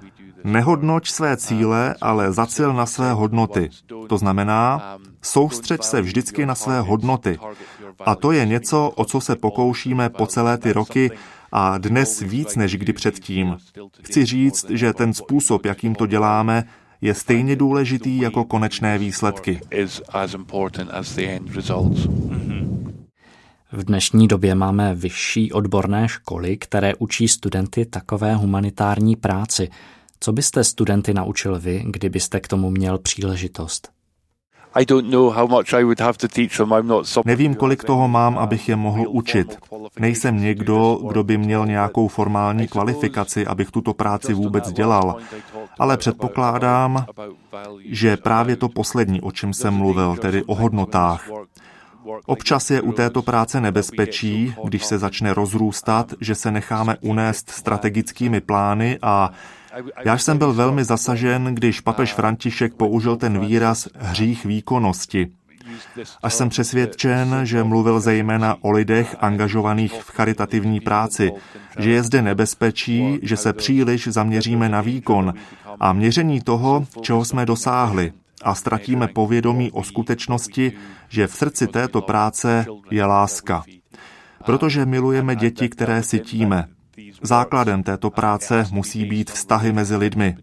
nehodnoť 0.43 1.07
své 1.07 1.37
cíle, 1.37 1.95
ale 2.01 2.33
zacil 2.33 2.73
na 2.73 2.85
své 2.85 3.13
hodnoty. 3.13 3.69
To 4.09 4.17
znamená, 4.17 4.97
soustřeď 5.21 5.83
se 5.83 6.01
vždycky 6.01 6.45
na 6.45 6.55
své 6.55 6.81
hodnoty. 6.81 7.39
A 8.05 8.15
to 8.15 8.31
je 8.31 8.45
něco, 8.45 8.89
o 8.95 9.05
co 9.05 9.21
se 9.21 9.35
pokoušíme 9.35 10.09
po 10.09 10.27
celé 10.27 10.57
ty 10.57 10.73
roky 10.73 11.11
a 11.51 11.77
dnes 11.77 12.19
víc 12.19 12.55
než 12.55 12.75
kdy 12.75 12.93
předtím. 12.93 13.57
Chci 14.01 14.25
říct, 14.25 14.69
že 14.69 14.93
ten 14.93 15.13
způsob, 15.13 15.65
jakým 15.65 15.95
to 15.95 16.05
děláme, 16.05 16.63
je 17.01 17.13
stejně 17.13 17.55
důležitý 17.55 18.17
jako 18.17 18.43
konečné 18.43 18.97
výsledky. 18.97 19.61
V 23.73 23.83
dnešní 23.83 24.27
době 24.27 24.55
máme 24.55 24.95
vyšší 24.95 25.51
odborné 25.51 26.07
školy, 26.07 26.57
které 26.57 26.95
učí 26.95 27.27
studenty 27.27 27.85
takové 27.85 28.35
humanitární 28.35 29.15
práci. 29.15 29.69
Co 30.19 30.33
byste 30.33 30.63
studenty 30.63 31.13
naučil 31.13 31.59
vy, 31.59 31.83
kdybyste 31.85 32.39
k 32.39 32.47
tomu 32.47 32.69
měl 32.69 32.97
příležitost? 32.97 33.89
Nevím, 37.25 37.55
kolik 37.55 37.83
toho 37.83 38.07
mám, 38.07 38.37
abych 38.37 38.69
je 38.69 38.75
mohl 38.75 39.05
učit. 39.07 39.57
Nejsem 39.99 40.41
někdo, 40.41 40.99
kdo 41.07 41.23
by 41.23 41.37
měl 41.37 41.65
nějakou 41.65 42.07
formální 42.07 42.67
kvalifikaci, 42.67 43.45
abych 43.45 43.71
tuto 43.71 43.93
práci 43.93 44.33
vůbec 44.33 44.71
dělal. 44.71 45.15
Ale 45.79 45.97
předpokládám, 45.97 47.05
že 47.85 48.17
právě 48.17 48.55
to 48.55 48.69
poslední, 48.69 49.21
o 49.21 49.31
čem 49.31 49.53
jsem 49.53 49.73
mluvil, 49.73 50.15
tedy 50.15 50.43
o 50.43 50.55
hodnotách. 50.55 51.29
Občas 52.25 52.71
je 52.71 52.81
u 52.81 52.91
této 52.91 53.21
práce 53.21 53.61
nebezpečí, 53.61 54.55
když 54.63 54.85
se 54.85 54.99
začne 54.99 55.33
rozrůstat, 55.33 56.13
že 56.21 56.35
se 56.35 56.51
necháme 56.51 56.97
unést 57.01 57.49
strategickými 57.49 58.41
plány 58.41 58.99
a 59.01 59.31
já 60.05 60.17
jsem 60.17 60.37
byl 60.37 60.53
velmi 60.53 60.83
zasažen, 60.83 61.55
když 61.55 61.81
papež 61.81 62.13
František 62.13 62.73
použil 62.73 63.15
ten 63.15 63.39
výraz 63.39 63.87
hřích 63.95 64.45
výkonnosti. 64.45 65.27
Až 66.23 66.33
jsem 66.33 66.49
přesvědčen, 66.49 67.39
že 67.43 67.63
mluvil 67.63 67.99
zejména 67.99 68.55
o 68.61 68.71
lidech 68.71 69.15
angažovaných 69.19 69.93
v 69.93 70.11
charitativní 70.11 70.79
práci, 70.79 71.31
že 71.79 71.91
je 71.91 72.03
zde 72.03 72.21
nebezpečí, 72.21 73.19
že 73.21 73.37
se 73.37 73.53
příliš 73.53 74.07
zaměříme 74.07 74.69
na 74.69 74.81
výkon 74.81 75.33
a 75.79 75.93
měření 75.93 76.41
toho, 76.41 76.85
čeho 77.01 77.25
jsme 77.25 77.45
dosáhli, 77.45 78.13
a 78.43 78.55
ztratíme 78.55 79.07
povědomí 79.07 79.71
o 79.71 79.83
skutečnosti, 79.83 80.71
že 81.09 81.27
v 81.27 81.33
srdci 81.35 81.67
této 81.67 82.01
práce 82.01 82.65
je 82.91 83.05
láska. 83.05 83.63
Protože 84.45 84.85
milujeme 84.85 85.35
děti, 85.35 85.69
které 85.69 86.03
si 86.03 86.19
tíme. 86.19 86.65
Základem 87.21 87.83
této 87.83 88.09
práce 88.09 88.65
musí 88.71 89.05
být 89.05 89.31
vztahy 89.31 89.73
mezi 89.73 89.95
lidmi. 89.95 90.35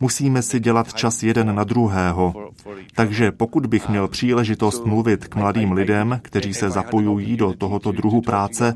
Musíme 0.00 0.42
si 0.42 0.60
dělat 0.60 0.94
čas 0.94 1.22
jeden 1.22 1.54
na 1.54 1.64
druhého. 1.64 2.50
Takže 2.94 3.32
pokud 3.32 3.66
bych 3.66 3.88
měl 3.88 4.08
příležitost 4.08 4.86
mluvit 4.86 5.28
k 5.28 5.36
mladým 5.36 5.72
lidem, 5.72 6.20
kteří 6.22 6.54
se 6.54 6.70
zapojují 6.70 7.36
do 7.36 7.52
tohoto 7.52 7.92
druhu 7.92 8.20
práce, 8.20 8.74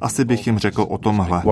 asi 0.00 0.24
bych 0.24 0.46
jim 0.46 0.58
řekl 0.58 0.86
o 0.88 0.98
tomhle. 0.98 1.42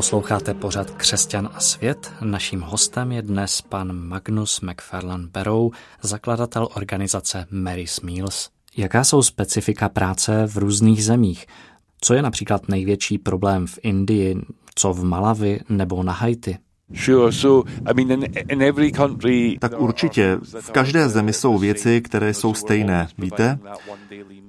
Posloucháte 0.00 0.54
pořad 0.54 0.90
Křesťan 0.90 1.48
a 1.54 1.60
svět. 1.60 2.12
Naším 2.20 2.60
hostem 2.60 3.12
je 3.12 3.22
dnes 3.22 3.62
pan 3.62 3.92
Magnus 3.92 4.60
McFarlane 4.60 5.26
Barrow, 5.32 5.70
zakladatel 6.02 6.68
organizace 6.74 7.46
Mary's 7.50 8.00
Meals. 8.00 8.50
Jaká 8.76 9.04
jsou 9.04 9.22
specifika 9.22 9.88
práce 9.88 10.46
v 10.46 10.56
různých 10.56 11.04
zemích? 11.04 11.46
Co 12.00 12.14
je 12.14 12.22
například 12.22 12.68
největší 12.68 13.18
problém 13.18 13.66
v 13.66 13.78
Indii, 13.82 14.36
co 14.74 14.92
v 14.92 15.04
Malavi 15.04 15.60
nebo 15.68 16.02
na 16.02 16.12
Haiti? 16.12 16.58
Tak 19.58 19.80
určitě, 19.80 20.38
v 20.60 20.70
každé 20.70 21.08
zemi 21.08 21.32
jsou 21.32 21.58
věci, 21.58 22.00
které 22.00 22.34
jsou 22.34 22.54
stejné, 22.54 23.08
víte? 23.18 23.58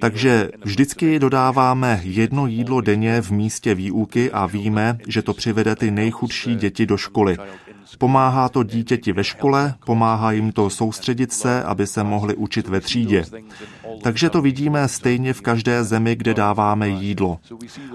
Takže 0.02 0.50
vždycky 0.64 1.20
dodáváme 1.20 2.00
jedno 2.04 2.48
jídlo 2.48 2.82
denně 2.82 3.22
v 3.22 3.32
místě 3.32 3.76
výuky 3.76 4.32
a 4.32 4.46
víme, 4.46 4.98
že 5.08 5.22
to 5.22 5.34
přivede 5.34 5.76
ty 5.76 5.92
nejchudší 5.92 6.56
děti 6.56 6.86
do 6.86 6.98
školy. 6.98 7.38
Pomáhá 7.98 8.50
to 8.50 8.64
dítěti 8.64 9.14
ve 9.14 9.24
škole, 9.24 9.74
pomáhá 9.86 10.32
jim 10.32 10.52
to 10.52 10.70
soustředit 10.70 11.34
se, 11.34 11.64
aby 11.64 11.88
se 11.88 12.04
mohli 12.04 12.36
učit 12.36 12.68
ve 12.68 12.82
třídě. 12.82 13.26
Takže 14.04 14.30
to 14.30 14.42
vidíme 14.42 14.88
stejně 14.88 15.34
v 15.34 15.42
každé 15.42 15.84
zemi, 15.84 16.16
kde 16.16 16.34
dáváme 16.34 16.90
jídlo. 16.90 17.40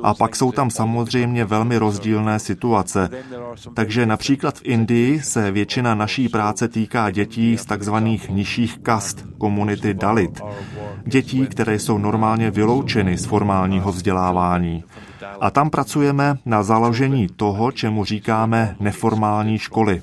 A 0.03 0.15
pak 0.15 0.37
jsou 0.37 0.53
tam 0.53 0.71
samozřejmě 0.71 1.45
velmi 1.45 1.77
rozdílné 1.79 2.39
situace. 2.39 3.09
Takže 3.75 4.07
například 4.07 4.59
v 4.59 4.65
Indii 4.65 5.21
se 5.21 5.51
většina 5.51 5.95
naší 5.95 6.29
práce 6.29 6.69
týká 6.69 7.11
dětí 7.11 7.57
z 7.57 7.65
takzvaných 7.65 8.31
nižších 8.31 8.79
kast, 8.79 9.25
komunity 9.39 9.95
Dalit. 9.95 10.41
Dětí, 11.07 11.47
které 11.47 11.79
jsou 11.79 11.99
normálně 11.99 12.51
vyloučeny 12.51 13.19
z 13.19 13.25
formálního 13.25 13.93
vzdělávání. 13.93 14.85
A 15.41 15.51
tam 15.51 15.71
pracujeme 15.71 16.39
na 16.45 16.63
založení 16.63 17.29
toho, 17.29 17.73
čemu 17.73 18.05
říkáme 18.05 18.77
neformální 18.81 19.59
školy. 19.59 20.03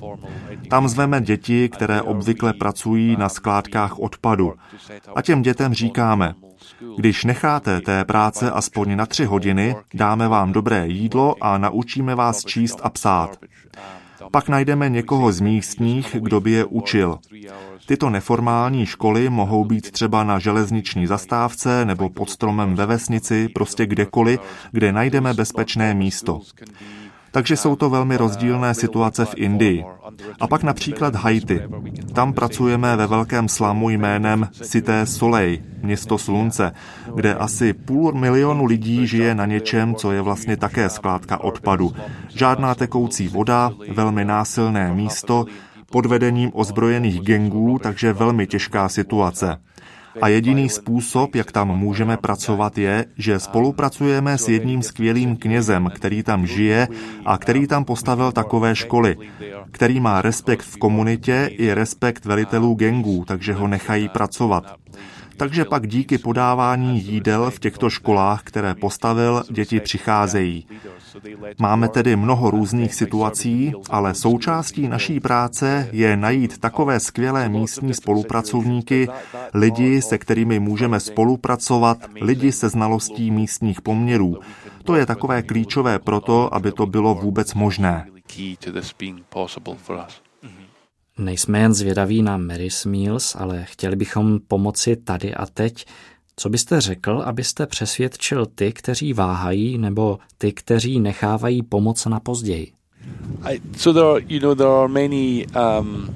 Tam 0.70 0.88
zveme 0.88 1.20
děti, 1.20 1.68
které 1.68 2.02
obvykle 2.02 2.52
pracují 2.52 3.16
na 3.16 3.28
skládkách 3.28 3.98
odpadu. 3.98 4.54
A 5.16 5.22
těm 5.22 5.42
dětem 5.42 5.74
říkáme, 5.74 6.34
když 6.96 7.24
necháte 7.24 7.80
té 7.80 8.04
práce 8.04 8.50
aspoň 8.50 8.96
na 8.96 9.06
tři 9.06 9.24
hodiny, 9.24 9.76
dáme 9.94 10.28
vám 10.28 10.52
dobré 10.52 10.88
jídlo 10.88 11.36
a 11.40 11.58
naučíme 11.58 12.14
vás 12.14 12.44
číst 12.44 12.80
a 12.82 12.90
psát. 12.90 13.36
Pak 14.30 14.48
najdeme 14.48 14.88
někoho 14.88 15.32
z 15.32 15.40
místních, 15.40 16.16
kdo 16.20 16.40
by 16.40 16.50
je 16.50 16.64
učil. 16.64 17.18
Tyto 17.86 18.10
neformální 18.10 18.86
školy 18.86 19.28
mohou 19.28 19.64
být 19.64 19.90
třeba 19.90 20.24
na 20.24 20.38
železniční 20.38 21.06
zastávce 21.06 21.84
nebo 21.84 22.08
pod 22.10 22.30
stromem 22.30 22.74
ve 22.74 22.86
vesnici, 22.86 23.48
prostě 23.48 23.86
kdekoliv, 23.86 24.40
kde 24.72 24.92
najdeme 24.92 25.34
bezpečné 25.34 25.94
místo. 25.94 26.40
Takže 27.34 27.56
jsou 27.56 27.76
to 27.76 27.90
velmi 27.90 28.16
rozdílné 28.16 28.74
situace 28.74 29.24
v 29.24 29.34
Indii. 29.36 29.84
A 30.40 30.46
pak 30.46 30.62
například 30.62 31.14
Haiti. 31.14 31.62
Tam 32.12 32.32
pracujeme 32.32 32.96
ve 32.96 33.06
velkém 33.06 33.48
slamu 33.48 33.90
jménem 33.90 34.48
Cité 34.62 35.06
Soleil, 35.06 35.58
město 35.82 36.18
slunce, 36.18 36.72
kde 37.14 37.34
asi 37.34 37.72
půl 37.72 38.12
milionu 38.12 38.64
lidí 38.64 39.06
žije 39.06 39.34
na 39.34 39.46
něčem, 39.46 39.94
co 39.94 40.12
je 40.12 40.20
vlastně 40.20 40.56
také 40.56 40.88
skládka 40.88 41.40
odpadu. 41.40 41.92
Žádná 42.28 42.74
tekoucí 42.74 43.28
voda, 43.28 43.72
velmi 43.88 44.24
násilné 44.24 44.94
místo, 44.94 45.44
pod 45.90 46.06
vedením 46.06 46.50
ozbrojených 46.54 47.20
gengů, 47.20 47.78
takže 47.82 48.12
velmi 48.12 48.46
těžká 48.46 48.88
situace. 48.88 49.58
A 50.22 50.28
jediný 50.28 50.68
způsob, 50.68 51.34
jak 51.34 51.52
tam 51.52 51.68
můžeme 51.68 52.16
pracovat, 52.16 52.78
je, 52.78 53.04
že 53.18 53.40
spolupracujeme 53.40 54.38
s 54.38 54.48
jedním 54.48 54.82
skvělým 54.82 55.36
knězem, 55.36 55.90
který 55.94 56.22
tam 56.22 56.46
žije 56.46 56.88
a 57.24 57.38
který 57.38 57.66
tam 57.66 57.84
postavil 57.84 58.32
takové 58.32 58.76
školy, 58.76 59.16
který 59.70 60.00
má 60.00 60.22
respekt 60.22 60.62
v 60.62 60.76
komunitě 60.76 61.50
i 61.52 61.74
respekt 61.74 62.24
velitelů 62.24 62.74
gengů, 62.74 63.24
takže 63.26 63.52
ho 63.52 63.68
nechají 63.68 64.08
pracovat. 64.08 64.76
Takže 65.36 65.64
pak 65.64 65.86
díky 65.86 66.18
podávání 66.18 67.02
jídel 67.02 67.50
v 67.50 67.58
těchto 67.58 67.90
školách, 67.90 68.42
které 68.42 68.74
postavil, 68.74 69.42
děti 69.50 69.80
přicházejí. 69.80 70.66
Máme 71.58 71.88
tedy 71.88 72.16
mnoho 72.16 72.50
různých 72.50 72.94
situací, 72.94 73.72
ale 73.90 74.14
součástí 74.14 74.88
naší 74.88 75.20
práce 75.20 75.88
je 75.92 76.16
najít 76.16 76.58
takové 76.58 77.00
skvělé 77.00 77.48
místní 77.48 77.94
spolupracovníky, 77.94 79.08
lidi, 79.54 80.02
se 80.02 80.18
kterými 80.18 80.60
můžeme 80.60 81.00
spolupracovat, 81.00 81.98
lidi 82.20 82.52
se 82.52 82.68
znalostí 82.68 83.30
místních 83.30 83.80
poměrů. 83.80 84.38
To 84.84 84.94
je 84.94 85.06
takové 85.06 85.42
klíčové 85.42 85.98
proto, 85.98 86.54
aby 86.54 86.72
to 86.72 86.86
bylo 86.86 87.14
vůbec 87.14 87.54
možné. 87.54 88.06
Nejsme 91.18 91.58
jen 91.58 91.74
zvědaví 91.74 92.22
na 92.22 92.36
Mary's 92.36 92.84
Meals, 92.84 93.36
ale 93.38 93.64
chtěli 93.64 93.96
bychom 93.96 94.38
pomoci 94.48 94.96
tady 94.96 95.34
a 95.34 95.46
teď. 95.46 95.84
Co 96.36 96.48
byste 96.48 96.80
řekl, 96.80 97.22
abyste 97.26 97.66
přesvědčil 97.66 98.46
ty, 98.46 98.72
kteří 98.72 99.12
váhají, 99.12 99.78
nebo 99.78 100.18
ty, 100.38 100.52
kteří 100.52 101.00
nechávají 101.00 101.62
pomoc 101.62 102.06
na 102.06 102.20
později? 102.20 102.72
Um, 105.80 106.14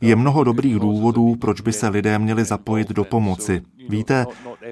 Je 0.00 0.16
mnoho 0.16 0.44
dobrých 0.44 0.78
důvodů, 0.78 1.36
proč 1.40 1.60
by 1.60 1.72
se 1.72 1.88
lidé 1.88 2.18
měli 2.18 2.44
zapojit 2.44 2.88
do 2.88 3.04
pomoci. 3.04 3.62
Víte, 3.88 4.26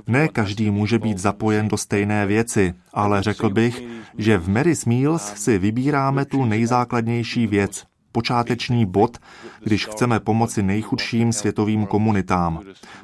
ne 0.07 0.29
každý 0.29 0.71
může 0.71 0.99
být 0.99 1.19
zapojen 1.19 1.69
do 1.69 1.77
stejné 1.77 2.27
věci, 2.27 2.75
ale 2.93 3.23
řekl 3.23 3.51
bych, 3.51 3.83
že 4.19 4.39
v 4.39 4.49
Mary's 4.49 4.85
Meals 4.85 5.23
si 5.23 5.59
vybíráme 5.59 6.25
tu 6.25 6.45
nejzákladnější 6.45 7.47
věc, 7.47 7.85
počáteční 8.13 8.87
bod, 8.87 9.19
když 9.65 9.87
chceme 9.87 10.21
pomoci 10.21 10.63
nejchudším 10.63 11.33
světovým 11.33 11.87
komunitám. 11.87 12.61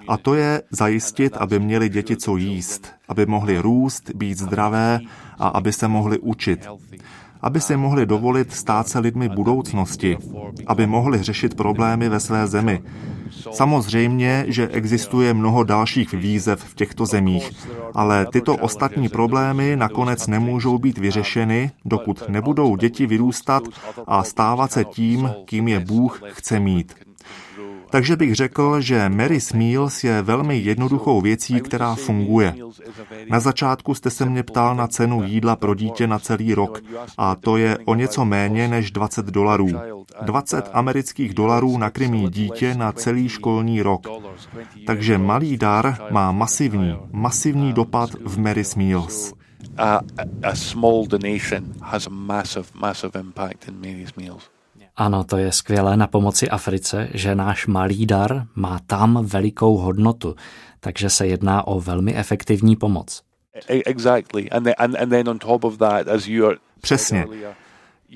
A 0.08 0.16
to 0.16 0.34
je 0.34 0.62
zajistit, 0.70 1.36
aby 1.36 1.58
měli 1.58 1.88
děti 1.88 2.16
co 2.16 2.36
jíst, 2.36 2.92
aby 3.08 3.26
mohli 3.26 3.58
růst, 3.58 4.10
být 4.14 4.38
zdravé 4.38 5.00
a 5.38 5.48
aby 5.48 5.72
se 5.72 5.88
mohli 5.88 6.18
učit 6.18 6.68
aby 7.42 7.60
si 7.60 7.76
mohli 7.76 8.06
dovolit 8.06 8.52
stát 8.52 8.88
se 8.88 8.98
lidmi 8.98 9.28
budoucnosti, 9.28 10.18
aby 10.66 10.86
mohli 10.86 11.22
řešit 11.22 11.54
problémy 11.54 12.08
ve 12.08 12.20
své 12.20 12.46
zemi. 12.46 12.82
Samozřejmě, 13.52 14.44
že 14.48 14.68
existuje 14.68 15.34
mnoho 15.34 15.64
dalších 15.64 16.12
výzev 16.12 16.64
v 16.64 16.74
těchto 16.74 17.06
zemích, 17.06 17.52
ale 17.94 18.26
tyto 18.32 18.56
ostatní 18.56 19.08
problémy 19.08 19.76
nakonec 19.76 20.26
nemůžou 20.26 20.78
být 20.78 20.98
vyřešeny, 20.98 21.70
dokud 21.84 22.28
nebudou 22.28 22.76
děti 22.76 23.06
vyrůstat 23.06 23.62
a 24.06 24.22
stávat 24.22 24.72
se 24.72 24.84
tím, 24.84 25.30
kým 25.44 25.68
je 25.68 25.80
Bůh 25.80 26.22
chce 26.32 26.60
mít. 26.60 27.05
Takže 27.96 28.16
bych 28.16 28.34
řekl, 28.34 28.80
že 28.80 29.08
Mary's 29.08 29.52
Meals 29.52 30.04
je 30.04 30.22
velmi 30.22 30.58
jednoduchou 30.58 31.20
věcí, 31.20 31.60
která 31.60 31.94
funguje. 31.94 32.54
Na 33.30 33.40
začátku 33.40 33.94
jste 33.94 34.10
se 34.10 34.26
mě 34.26 34.42
ptal 34.42 34.76
na 34.76 34.86
cenu 34.86 35.22
jídla 35.24 35.56
pro 35.56 35.74
dítě 35.74 36.06
na 36.06 36.18
celý 36.18 36.54
rok 36.54 36.82
a 37.18 37.36
to 37.36 37.56
je 37.56 37.78
o 37.84 37.94
něco 37.94 38.24
méně 38.24 38.68
než 38.68 38.90
20 38.90 39.26
dolarů. 39.26 39.68
20 40.22 40.70
amerických 40.72 41.34
dolarů 41.34 41.78
nakrmí 41.78 42.30
dítě 42.30 42.74
na 42.74 42.92
celý 42.92 43.28
školní 43.28 43.82
rok. 43.82 44.06
Takže 44.86 45.18
malý 45.18 45.56
dar 45.56 45.96
má 46.10 46.32
masivní, 46.32 46.96
masivní 47.12 47.72
dopad 47.72 48.10
v 48.24 48.38
Mary's 48.38 48.74
Meals. 48.74 49.34
A, 49.78 50.00
a 50.42 50.54
small 50.54 51.06
donation 51.06 51.72
has 51.82 52.06
a 52.06 52.10
massive, 52.10 52.66
massive 52.74 53.20
impact 53.20 53.68
in 53.68 53.74
Mary's 53.74 54.14
Meals. 54.14 54.55
Ano, 54.96 55.24
to 55.24 55.36
je 55.36 55.52
skvělé 55.52 55.96
na 55.96 56.06
pomoci 56.06 56.48
Africe, 56.48 57.08
že 57.14 57.34
náš 57.34 57.66
malý 57.66 58.06
dar 58.06 58.46
má 58.54 58.80
tam 58.86 59.26
velikou 59.26 59.76
hodnotu, 59.76 60.36
takže 60.80 61.10
se 61.10 61.26
jedná 61.26 61.66
o 61.66 61.80
velmi 61.80 62.16
efektivní 62.16 62.76
pomoc. 62.76 63.22
Přesně. 66.80 67.26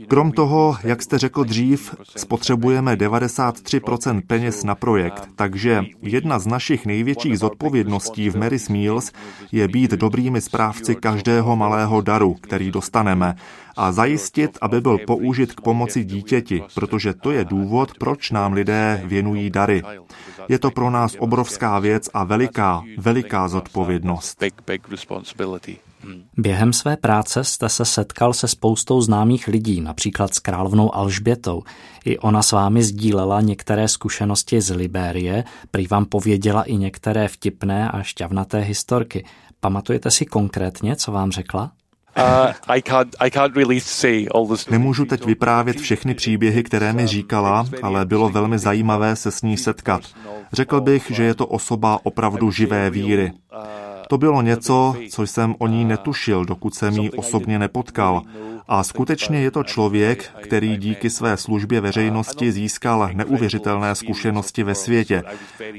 Krom 0.09 0.33
toho, 0.33 0.77
jak 0.85 1.03
jste 1.03 1.19
řekl 1.19 1.45
dřív, 1.45 1.95
spotřebujeme 2.17 2.97
93% 2.97 4.23
peněz 4.27 4.65
na 4.65 4.75
projekt, 4.75 5.29
takže 5.37 5.85
jedna 6.03 6.39
z 6.39 6.47
našich 6.47 6.87
největších 6.87 7.39
zodpovědností 7.39 8.31
v 8.31 8.37
Mary's 8.37 8.69
Meals 8.69 9.13
je 9.53 9.69
být 9.69 9.91
dobrými 9.91 10.41
správci 10.41 10.95
každého 10.95 11.57
malého 11.57 12.01
daru, 12.01 12.35
který 12.35 12.71
dostaneme 12.71 13.35
a 13.77 13.93
zajistit, 13.93 14.59
aby 14.61 14.81
byl 14.81 14.99
použit 14.99 15.53
k 15.53 15.61
pomoci 15.61 16.05
dítěti, 16.05 16.63
protože 16.75 17.15
to 17.15 17.31
je 17.31 17.45
důvod, 17.45 17.99
proč 17.99 18.31
nám 18.31 18.53
lidé 18.53 19.03
věnují 19.05 19.51
dary. 19.51 19.83
Je 20.49 20.59
to 20.59 20.71
pro 20.71 20.91
nás 20.91 21.17
obrovská 21.19 21.79
věc 21.79 22.11
a 22.15 22.25
veliká, 22.25 22.83
veliká 22.99 23.49
zodpovědnost. 23.49 24.45
Během 26.37 26.73
své 26.73 26.97
práce 26.97 27.45
jste 27.45 27.69
se 27.69 27.85
setkal 27.85 28.33
se 28.33 28.49
spoustou 28.49 29.01
známých 29.01 29.49
lidí, 29.49 29.81
například 29.81 30.35
s 30.35 30.39
královnou 30.39 30.95
Alžbětou. 30.95 31.63
I 32.05 32.19
ona 32.19 32.43
s 32.43 32.53
vámi 32.53 32.83
sdílela 32.83 33.41
některé 33.41 33.89
zkušenosti 33.89 34.61
z 34.61 34.71
Libérie, 34.71 35.45
prý 35.71 35.87
vám 35.87 36.05
pověděla 36.05 36.63
i 36.63 36.77
některé 36.77 37.29
vtipné 37.29 37.91
a 37.91 38.03
šťavnaté 38.03 38.61
historky. 38.61 39.25
Pamatujete 39.61 40.11
si 40.11 40.27
konkrétně, 40.27 40.97
co 40.97 41.13
vám 41.13 41.33
řekla? 41.33 41.71
Nemůžu 44.71 45.05
teď 45.05 45.27
vyprávět 45.27 45.81
všechny 45.81 46.15
příběhy, 46.15 46.63
které 46.63 46.93
mi 46.93 47.07
říkala, 47.07 47.67
ale 47.83 48.05
bylo 48.05 48.29
velmi 48.29 48.59
zajímavé 48.59 49.17
se 49.17 49.31
s 49.31 49.43
ní 49.43 49.57
setkat. 49.57 50.03
Řekl 50.53 50.81
bych, 50.81 51.11
že 51.11 51.23
je 51.23 51.35
to 51.35 51.47
osoba 51.47 52.01
opravdu 52.03 52.51
živé 52.51 52.91
víry. 52.91 53.33
To 54.11 54.19
bylo 54.19 54.43
něco, 54.43 54.95
co 55.11 55.23
jsem 55.23 55.55
o 55.59 55.67
ní 55.67 55.85
netušil, 55.85 56.45
dokud 56.45 56.75
jsem 56.75 56.95
ji 56.95 57.11
osobně 57.11 57.59
nepotkal. 57.59 58.23
A 58.69 58.83
skutečně 58.83 59.41
je 59.41 59.51
to 59.51 59.63
člověk, 59.65 60.31
který 60.43 60.77
díky 60.77 61.11
své 61.11 61.37
službě 61.37 61.81
veřejnosti 61.81 62.53
získal 62.53 63.11
neuvěřitelné 63.15 63.95
zkušenosti 63.95 64.63
ve 64.63 64.75
světě. 64.75 65.23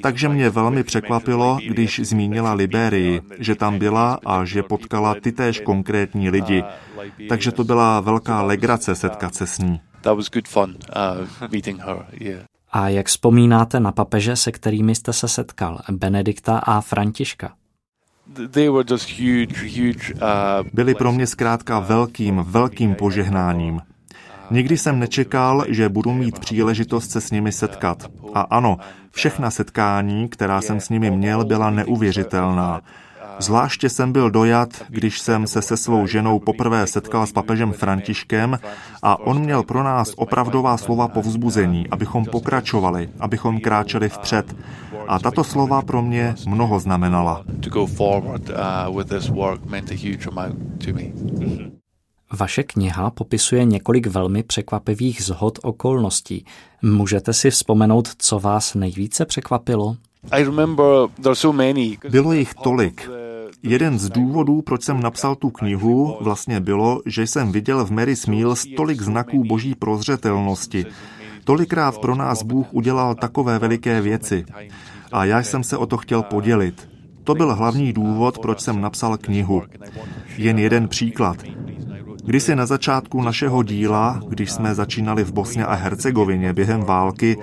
Takže 0.04 0.30
mě 0.30 0.50
velmi 0.50 0.84
překvapilo, 0.84 1.58
když 1.68 2.00
zmínila 2.04 2.54
Liberii, 2.54 3.22
že 3.40 3.56
tam 3.56 3.80
byla 3.80 4.20
a 4.26 4.46
že 4.46 4.64
potkala 4.64 5.16
ty 5.16 5.32
též 5.32 5.60
konkrétní 5.60 6.30
lidi. 6.30 6.64
Takže 7.30 7.52
to 7.52 7.64
byla 7.64 8.00
velká 8.00 8.42
legrace 8.42 8.96
setkat 8.96 9.36
se 9.36 9.48
s 9.48 9.60
ní. 9.60 9.82
A 12.72 12.90
jak 12.90 13.08
vzpomínáte 13.08 13.80
na 13.80 13.92
papeže, 13.92 14.36
se 14.36 14.52
kterými 14.52 14.96
jste 14.96 15.14
se 15.14 15.28
setkal, 15.28 15.80
Benedikta 15.92 16.58
a 16.58 16.82
Františka? 16.82 17.61
Uh, 20.14 20.68
Byli 20.74 20.96
pro 20.96 21.12
mě 21.12 21.28
zkrátka 21.28 21.80
velkým, 21.80 22.44
velkým 22.48 22.96
požehnáním. 22.96 23.82
Nikdy 24.52 24.78
jsem 24.78 25.00
nečekal, 25.00 25.66
že 25.68 25.90
budu 25.90 26.14
mít 26.14 26.40
příležitost 26.40 27.12
se 27.12 27.22
s 27.22 27.32
nimi 27.32 27.52
setkat. 27.52 28.12
A 28.34 28.42
ano, 28.42 28.78
všechna 29.12 29.52
setkání, 29.52 30.30
která 30.30 30.62
jsem 30.62 30.80
s 30.80 30.90
nimi 30.90 31.12
měl, 31.12 31.46
byla 31.46 31.70
neuvěřitelná. 31.70 32.82
Zvláště 33.40 33.90
jsem 33.90 34.12
byl 34.12 34.32
dojat, 34.32 34.70
když 34.90 35.20
jsem 35.20 35.48
se 35.48 35.62
se 35.62 35.78
svou 35.78 36.08
ženou 36.08 36.40
poprvé 36.40 36.88
setkal 36.88 37.28
s 37.28 37.32
papežem 37.32 37.72
Františkem 37.72 38.60
a 39.02 39.20
on 39.20 39.40
měl 39.40 39.64
pro 39.64 39.84
nás 39.84 40.14
opravdová 40.16 40.78
slova 40.78 41.08
povzbuzení, 41.08 41.90
abychom 41.90 42.26
pokračovali, 42.26 43.10
abychom 43.20 43.60
kráčeli 43.60 44.10
vpřed. 44.10 44.56
A 45.08 45.20
tato 45.20 45.44
slova 45.44 45.82
pro 45.82 46.02
mě 46.02 46.36
mnoho 46.48 46.80
znamenala. 46.80 47.44
Vaše 52.40 52.64
kniha 52.64 53.10
popisuje 53.10 53.66
několik 53.66 54.08
velmi 54.08 54.44
překvapivých 54.44 55.24
zhod 55.24 55.60
okolností. 55.64 56.46
Můžete 56.82 57.34
si 57.34 57.52
vzpomenout, 57.52 58.10
co 58.18 58.40
vás 58.40 58.76
nejvíce 58.76 59.26
překvapilo? 59.26 59.98
Bylo 62.10 62.34
jich 62.34 62.54
tolik. 62.54 63.10
Jeden 63.64 64.00
z 64.00 64.10
důvodů, 64.10 64.62
proč 64.62 64.84
jsem 64.84 65.02
napsal 65.02 65.36
tu 65.36 65.50
knihu, 65.50 66.18
vlastně 66.22 66.60
bylo, 66.60 67.02
že 67.06 67.28
jsem 67.28 67.52
viděl 67.52 67.86
v 67.86 67.92
Mary 67.92 68.16
Smiles 68.16 68.66
tolik 68.78 69.02
znaků 69.02 69.44
boží 69.44 69.76
prozřetelnosti. 69.76 70.86
Tolikrát 71.44 71.98
pro 71.98 72.16
nás 72.16 72.44
Bůh 72.44 72.68
udělal 72.72 73.16
takové 73.16 73.60
veliké 73.60 74.02
věci. 74.02 74.46
A 75.12 75.26
já 75.26 75.44
jsem 75.44 75.64
se 75.64 75.78
o 75.78 75.86
to 75.86 75.98
chtěl 75.98 76.24
podělit. 76.24 76.90
To 77.24 77.36
byl 77.36 77.56
hlavní 77.56 77.94
důvod, 77.94 78.40
proč 78.40 78.60
jsem 78.60 78.82
napsal 78.82 79.18
knihu. 79.18 79.64
Jen 80.38 80.60
jeden 80.60 80.88
příklad. 80.88 81.38
Když 82.26 82.44
si 82.44 82.56
na 82.56 82.66
začátku 82.66 83.22
našeho 83.22 83.64
díla, 83.64 84.22
když 84.28 84.52
jsme 84.52 84.76
začínali 84.76 85.24
v 85.24 85.34
Bosně 85.34 85.66
a 85.66 85.74
Hercegovině 85.74 86.54
během 86.54 86.82
války, 86.82 87.38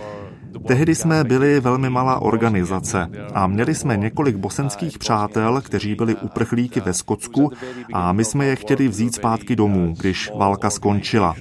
Tehdy 0.67 0.95
jsme 0.95 1.25
byli 1.25 1.61
velmi 1.61 1.91
malá 1.91 2.23
organizace 2.23 3.09
a 3.35 3.47
měli 3.47 3.75
jsme 3.75 3.97
několik 3.97 4.37
bosenských 4.37 4.99
přátel, 4.99 5.61
kteří 5.61 5.95
byli 5.95 6.15
uprchlíky 6.15 6.81
ve 6.81 6.93
Skotsku 6.93 7.53
a 7.93 8.13
my 8.13 8.25
jsme 8.25 8.47
je 8.47 8.57
chtěli 8.57 8.89
vzít 8.89 9.15
zpátky 9.15 9.57
domů, 9.57 9.95
když 10.01 10.31
válka 10.39 10.71
skončila 10.71 11.35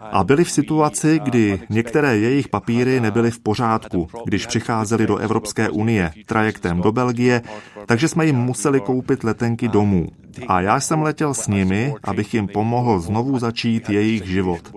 a 0.00 0.24
byli 0.24 0.44
v 0.44 0.50
situaci, 0.50 1.20
kdy 1.24 1.60
některé 1.70 2.18
jejich 2.18 2.48
papíry 2.48 3.00
nebyly 3.00 3.30
v 3.30 3.40
pořádku, 3.40 4.08
když 4.24 4.46
přicházeli 4.46 5.06
do 5.06 5.16
Evropské 5.16 5.70
unie 5.70 6.12
trajektem 6.26 6.80
do 6.80 6.92
Belgie, 6.92 7.42
takže 7.86 8.08
jsme 8.08 8.26
jim 8.26 8.36
museli 8.36 8.80
koupit 8.80 9.24
letenky 9.24 9.68
domů. 9.68 10.06
A 10.48 10.60
já 10.60 10.80
jsem 10.80 11.02
letěl 11.02 11.34
s 11.34 11.48
nimi, 11.48 11.94
abych 12.02 12.34
jim 12.34 12.48
pomohl 12.48 13.00
znovu 13.00 13.38
začít 13.38 13.90
jejich 13.90 14.26
život. 14.26 14.74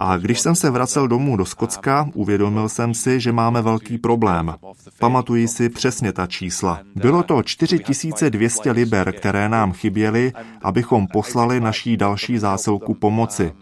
A 0.00 0.16
když 0.16 0.40
jsem 0.40 0.54
se 0.54 0.70
vracel 0.70 1.08
domů 1.08 1.36
do 1.36 1.44
Skotska, 1.44 2.08
uvědomil 2.14 2.68
jsem 2.68 2.94
si, 2.94 3.20
že 3.20 3.32
máme 3.32 3.62
velký 3.62 3.98
problém. 3.98 4.54
Pamatuji 4.98 5.48
si 5.48 5.68
přesně 5.68 6.12
ta 6.12 6.26
čísla. 6.26 6.80
Bylo 6.94 7.22
to 7.22 7.42
4200 7.42 8.70
liber, 8.70 9.12
které 9.12 9.48
nám 9.48 9.72
chyběly, 9.72 10.32
abychom 10.62 11.06
poslali 11.06 11.60
naší 11.60 11.96
další 11.96 12.38
zásilku 12.38 12.94
pomoci. 12.94 13.52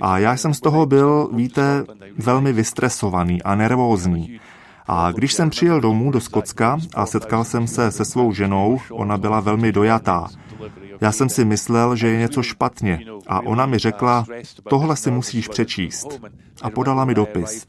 A 0.00 0.18
já 0.18 0.36
jsem 0.36 0.54
z 0.54 0.60
toho 0.60 0.86
byl, 0.86 1.30
víte, 1.32 1.84
velmi 2.18 2.52
vystresovaný 2.52 3.42
a 3.42 3.54
nervózní. 3.54 4.40
A 4.86 5.12
když 5.12 5.32
jsem 5.32 5.50
přijel 5.50 5.80
domů 5.80 6.10
do 6.10 6.20
Skotska 6.20 6.78
a 6.94 7.06
setkal 7.06 7.44
jsem 7.44 7.66
se 7.66 7.90
se 7.90 8.04
svou 8.04 8.32
ženou, 8.32 8.80
ona 8.90 9.18
byla 9.18 9.40
velmi 9.40 9.72
dojatá. 9.72 10.28
Já 11.00 11.12
jsem 11.12 11.28
si 11.28 11.44
myslel, 11.44 11.96
že 11.96 12.08
je 12.08 12.18
něco 12.18 12.42
špatně 12.42 13.00
a 13.26 13.40
ona 13.40 13.66
mi 13.66 13.78
řekla, 13.78 14.24
tohle 14.68 14.96
si 14.96 15.10
musíš 15.10 15.48
přečíst. 15.48 16.20
A 16.62 16.70
podala 16.70 17.04
mi 17.04 17.14
dopis. 17.14 17.66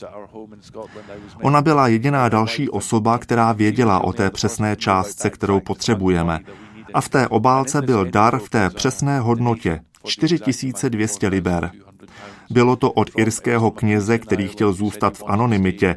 Ona 1.41 1.61
byla 1.61 1.87
jediná 1.87 2.29
další 2.29 2.69
osoba, 2.69 3.17
která 3.17 3.51
věděla 3.51 4.03
o 4.03 4.13
té 4.13 4.31
přesné 4.31 4.75
částce, 4.75 5.29
kterou 5.29 5.59
potřebujeme. 5.59 6.39
A 6.93 7.01
v 7.01 7.09
té 7.09 7.27
obálce 7.27 7.81
byl 7.81 8.05
dar 8.05 8.39
v 8.39 8.49
té 8.49 8.69
přesné 8.69 9.19
hodnotě, 9.19 9.79
4200 10.05 11.27
liber. 11.27 11.71
Bylo 12.49 12.75
to 12.75 12.91
od 12.91 13.09
irského 13.17 13.71
kněze, 13.71 14.19
který 14.19 14.47
chtěl 14.47 14.73
zůstat 14.73 15.17
v 15.17 15.23
anonymitě. 15.27 15.95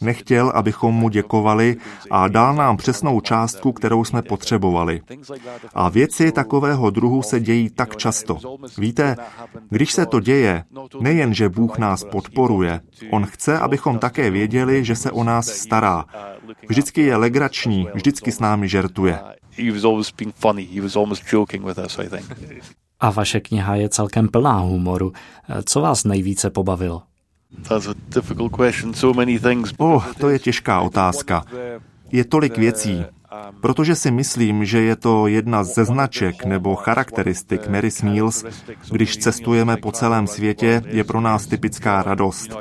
Nechtěl, 0.00 0.52
abychom 0.54 0.94
mu 0.94 1.08
děkovali 1.08 1.76
a 2.10 2.28
dal 2.28 2.54
nám 2.54 2.76
přesnou 2.76 3.20
částku, 3.20 3.72
kterou 3.72 4.04
jsme 4.04 4.22
potřebovali. 4.22 5.00
A 5.74 5.88
věci 5.88 6.32
takového 6.32 6.90
druhu 6.90 7.22
se 7.22 7.40
dějí 7.40 7.70
tak 7.70 7.96
často. 7.96 8.38
Víte, 8.78 9.16
když 9.70 9.92
se 9.92 10.06
to 10.06 10.20
děje, 10.20 10.64
nejen, 11.00 11.34
že 11.34 11.48
Bůh 11.48 11.78
nás 11.78 12.04
podporuje, 12.04 12.80
On 13.10 13.26
chce, 13.26 13.58
abychom 13.58 13.98
také 13.98 14.30
věděli, 14.30 14.84
že 14.84 14.96
se 14.96 15.10
o 15.10 15.24
nás 15.24 15.46
stará. 15.46 16.04
Vždycky 16.68 17.02
je 17.02 17.16
legrační, 17.16 17.88
vždycky 17.94 18.32
s 18.32 18.40
námi 18.40 18.68
žertuje. 18.68 19.18
A 23.02 23.10
vaše 23.10 23.40
kniha 23.40 23.74
je 23.74 23.88
celkem 23.88 24.28
plná 24.28 24.58
humoru. 24.58 25.12
Co 25.64 25.80
vás 25.80 26.04
nejvíce 26.04 26.50
pobavilo? 26.50 27.02
Oh, 29.78 30.04
to 30.18 30.28
je 30.28 30.38
těžká 30.38 30.80
otázka. 30.80 31.44
Je 32.12 32.24
tolik 32.24 32.58
věcí. 32.58 33.04
Protože 33.60 33.94
si 33.94 34.10
myslím, 34.10 34.64
že 34.64 34.80
je 34.80 34.96
to 34.96 35.26
jedna 35.26 35.64
ze 35.64 35.84
značek 35.84 36.44
nebo 36.44 36.74
charakteristik 36.74 37.68
Mary 37.68 37.90
Smiles, 37.90 38.44
když 38.90 39.16
cestujeme 39.16 39.76
po 39.76 39.92
celém 39.92 40.26
světě, 40.26 40.82
je 40.86 41.04
pro 41.04 41.20
nás 41.20 41.46
typická 41.46 42.02
radost. 42.02 42.56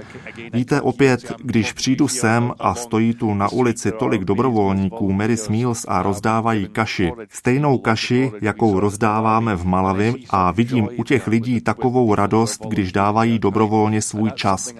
Víte, 0.54 0.82
opět, 0.82 1.34
když 1.44 1.74
přijdu 1.74 2.08
sem 2.08 2.54
a 2.60 2.76
stojí 2.76 3.14
tu 3.14 3.34
na 3.34 3.52
ulici 3.52 3.92
tolik 3.92 4.24
dobrovolníků 4.24 5.12
Mary 5.12 5.38
Smiles 5.38 5.86
a 5.88 6.04
rozdávají 6.04 6.68
kaši, 6.68 7.12
stejnou 7.30 7.78
kaši, 7.78 8.32
jakou 8.42 8.80
rozdáváme 8.80 9.56
v 9.56 9.66
Malavi 9.66 10.14
a 10.30 10.52
vidím 10.52 10.90
u 10.98 11.04
těch 11.04 11.28
lidí 11.28 11.62
takovou 11.62 12.16
radost, 12.16 12.66
když 12.68 12.92
dávají 12.92 13.40
dobrovolně 13.40 14.02
svůj 14.02 14.32
čas. 14.32 14.74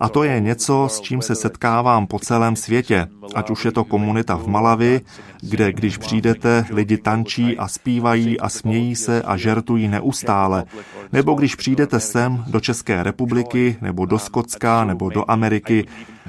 A 0.00 0.08
to 0.08 0.22
je 0.24 0.40
něco, 0.40 0.88
s 0.90 1.00
čím 1.00 1.22
se 1.22 1.34
setkávám 1.34 2.06
po 2.06 2.18
celém 2.18 2.56
světě, 2.56 3.06
ať 3.34 3.50
už 3.50 3.64
je 3.64 3.72
to 3.72 3.84
komunita 3.84 4.36
v 4.36 4.46
Malavi, 4.46 5.00
kde 5.40 5.72
když 5.72 5.96
přijdete, 5.96 6.64
lidi 6.70 6.96
tančí 6.96 7.58
a 7.58 7.68
zpívají 7.68 8.40
a 8.40 8.48
smějí 8.48 8.96
se 8.96 9.22
a 9.22 9.36
žertují 9.36 9.88
neustále, 9.88 10.64
nebo 11.12 11.34
když 11.34 11.54
přijdete 11.54 12.00
sem 12.00 12.44
do 12.46 12.60
České 12.60 13.02
republiky, 13.02 13.76
nebo 13.80 14.06
do 14.06 14.18
Skotska, 14.18 14.84
nebo 14.84 15.10
do 15.10 15.30
Ameriky, 15.30 15.86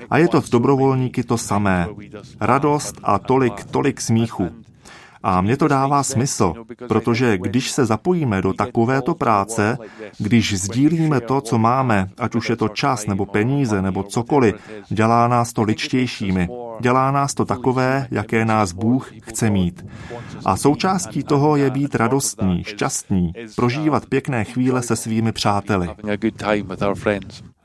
a 0.10 0.18
je 0.18 0.28
to 0.28 0.42
s 0.42 0.50
dobrovolníky 0.50 1.24
to 1.24 1.38
samé. 1.38 1.88
Radost 2.40 2.96
a 3.04 3.20
tolik, 3.20 3.64
tolik 3.64 4.02
smíchu. 4.02 4.50
A 5.24 5.42
mně 5.42 5.58
to 5.58 5.68
dává 5.68 6.04
smysl, 6.04 6.54
protože 6.88 7.38
když 7.38 7.72
se 7.72 7.86
zapojíme 7.86 8.42
do 8.42 8.54
takovéto 8.54 9.16
práce, 9.16 9.78
když 10.18 10.60
sdílíme 10.62 11.22
to, 11.22 11.42
co 11.42 11.58
máme, 11.58 12.10
ať 12.18 12.36
už 12.36 12.50
je 12.50 12.56
to 12.56 12.70
čas 12.70 13.08
nebo 13.08 13.26
peníze 13.26 13.82
nebo 13.82 14.04
cokoliv, 14.04 14.56
dělá 14.90 15.28
nás 15.28 15.54
to 15.54 15.64
ličtějšími. 15.64 16.50
Dělá 16.80 17.12
nás 17.12 17.34
to 17.34 17.46
takové, 17.46 18.08
jaké 18.12 18.46
nás 18.46 18.72
Bůh 18.72 19.12
chce 19.22 19.50
mít. 19.50 19.86
A 20.46 20.58
součástí 20.58 21.24
toho 21.24 21.56
je 21.56 21.70
být 21.70 21.96
radostný, 21.96 22.64
šťastný, 22.64 23.34
prožívat 23.56 24.06
pěkné 24.06 24.44
chvíle 24.44 24.82
se 24.82 24.96
svými 24.96 25.32
přáteli. 25.32 25.90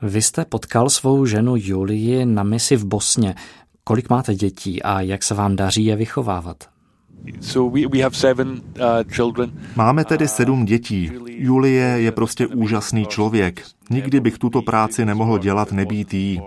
Vy 0.01 0.21
jste 0.21 0.45
potkal 0.45 0.89
svou 0.89 1.25
ženu 1.25 1.53
Julii 1.57 2.25
na 2.25 2.43
misi 2.43 2.75
v 2.75 2.85
Bosně. 2.85 3.35
Kolik 3.83 4.09
máte 4.09 4.35
dětí 4.35 4.83
a 4.83 5.01
jak 5.01 5.23
se 5.23 5.33
vám 5.33 5.55
daří 5.55 5.85
je 5.85 5.95
vychovávat? 5.95 6.76
Uh, 9.37 9.45
Máme 9.75 10.05
tedy 10.05 10.27
sedm 10.27 10.65
dětí. 10.65 11.11
Julie 11.27 11.85
je 11.85 12.11
prostě 12.11 12.47
úžasný 12.47 13.05
člověk. 13.05 13.63
Nikdy 13.89 14.19
bych 14.19 14.37
tuto 14.37 14.61
práci 14.61 15.05
nemohl 15.05 15.37
dělat 15.37 15.71
nebýt 15.71 16.13
jí. 16.13 16.41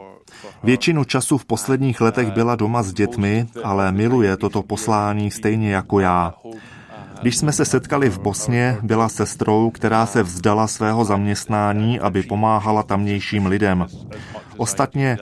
Většinu 0.63 1.05
času 1.05 1.39
v 1.39 1.45
posledních 1.45 2.01
letech 2.01 2.31
byla 2.31 2.57
doma 2.57 2.83
s 2.83 2.93
dětmi, 2.93 3.47
ale 3.65 3.93
miluje 3.93 4.37
toto 4.37 4.63
poslání 4.63 5.31
stejně 5.31 5.73
jako 5.73 6.01
já. 6.01 6.35
Když 7.23 7.37
jsme 7.37 7.53
se 7.53 7.65
setkali 7.65 8.11
v 8.11 8.19
Bosně, 8.19 8.79
byla 8.83 9.09
sestrou, 9.09 9.71
která 9.71 10.07
se 10.07 10.23
vzdala 10.23 10.67
svého 10.67 11.05
zaměstnání, 11.05 12.01
aby 12.01 12.23
pomáhala 12.23 12.83
tamnějším 12.83 13.47
lidem. 13.47 13.87
Ostatně, 14.57 15.19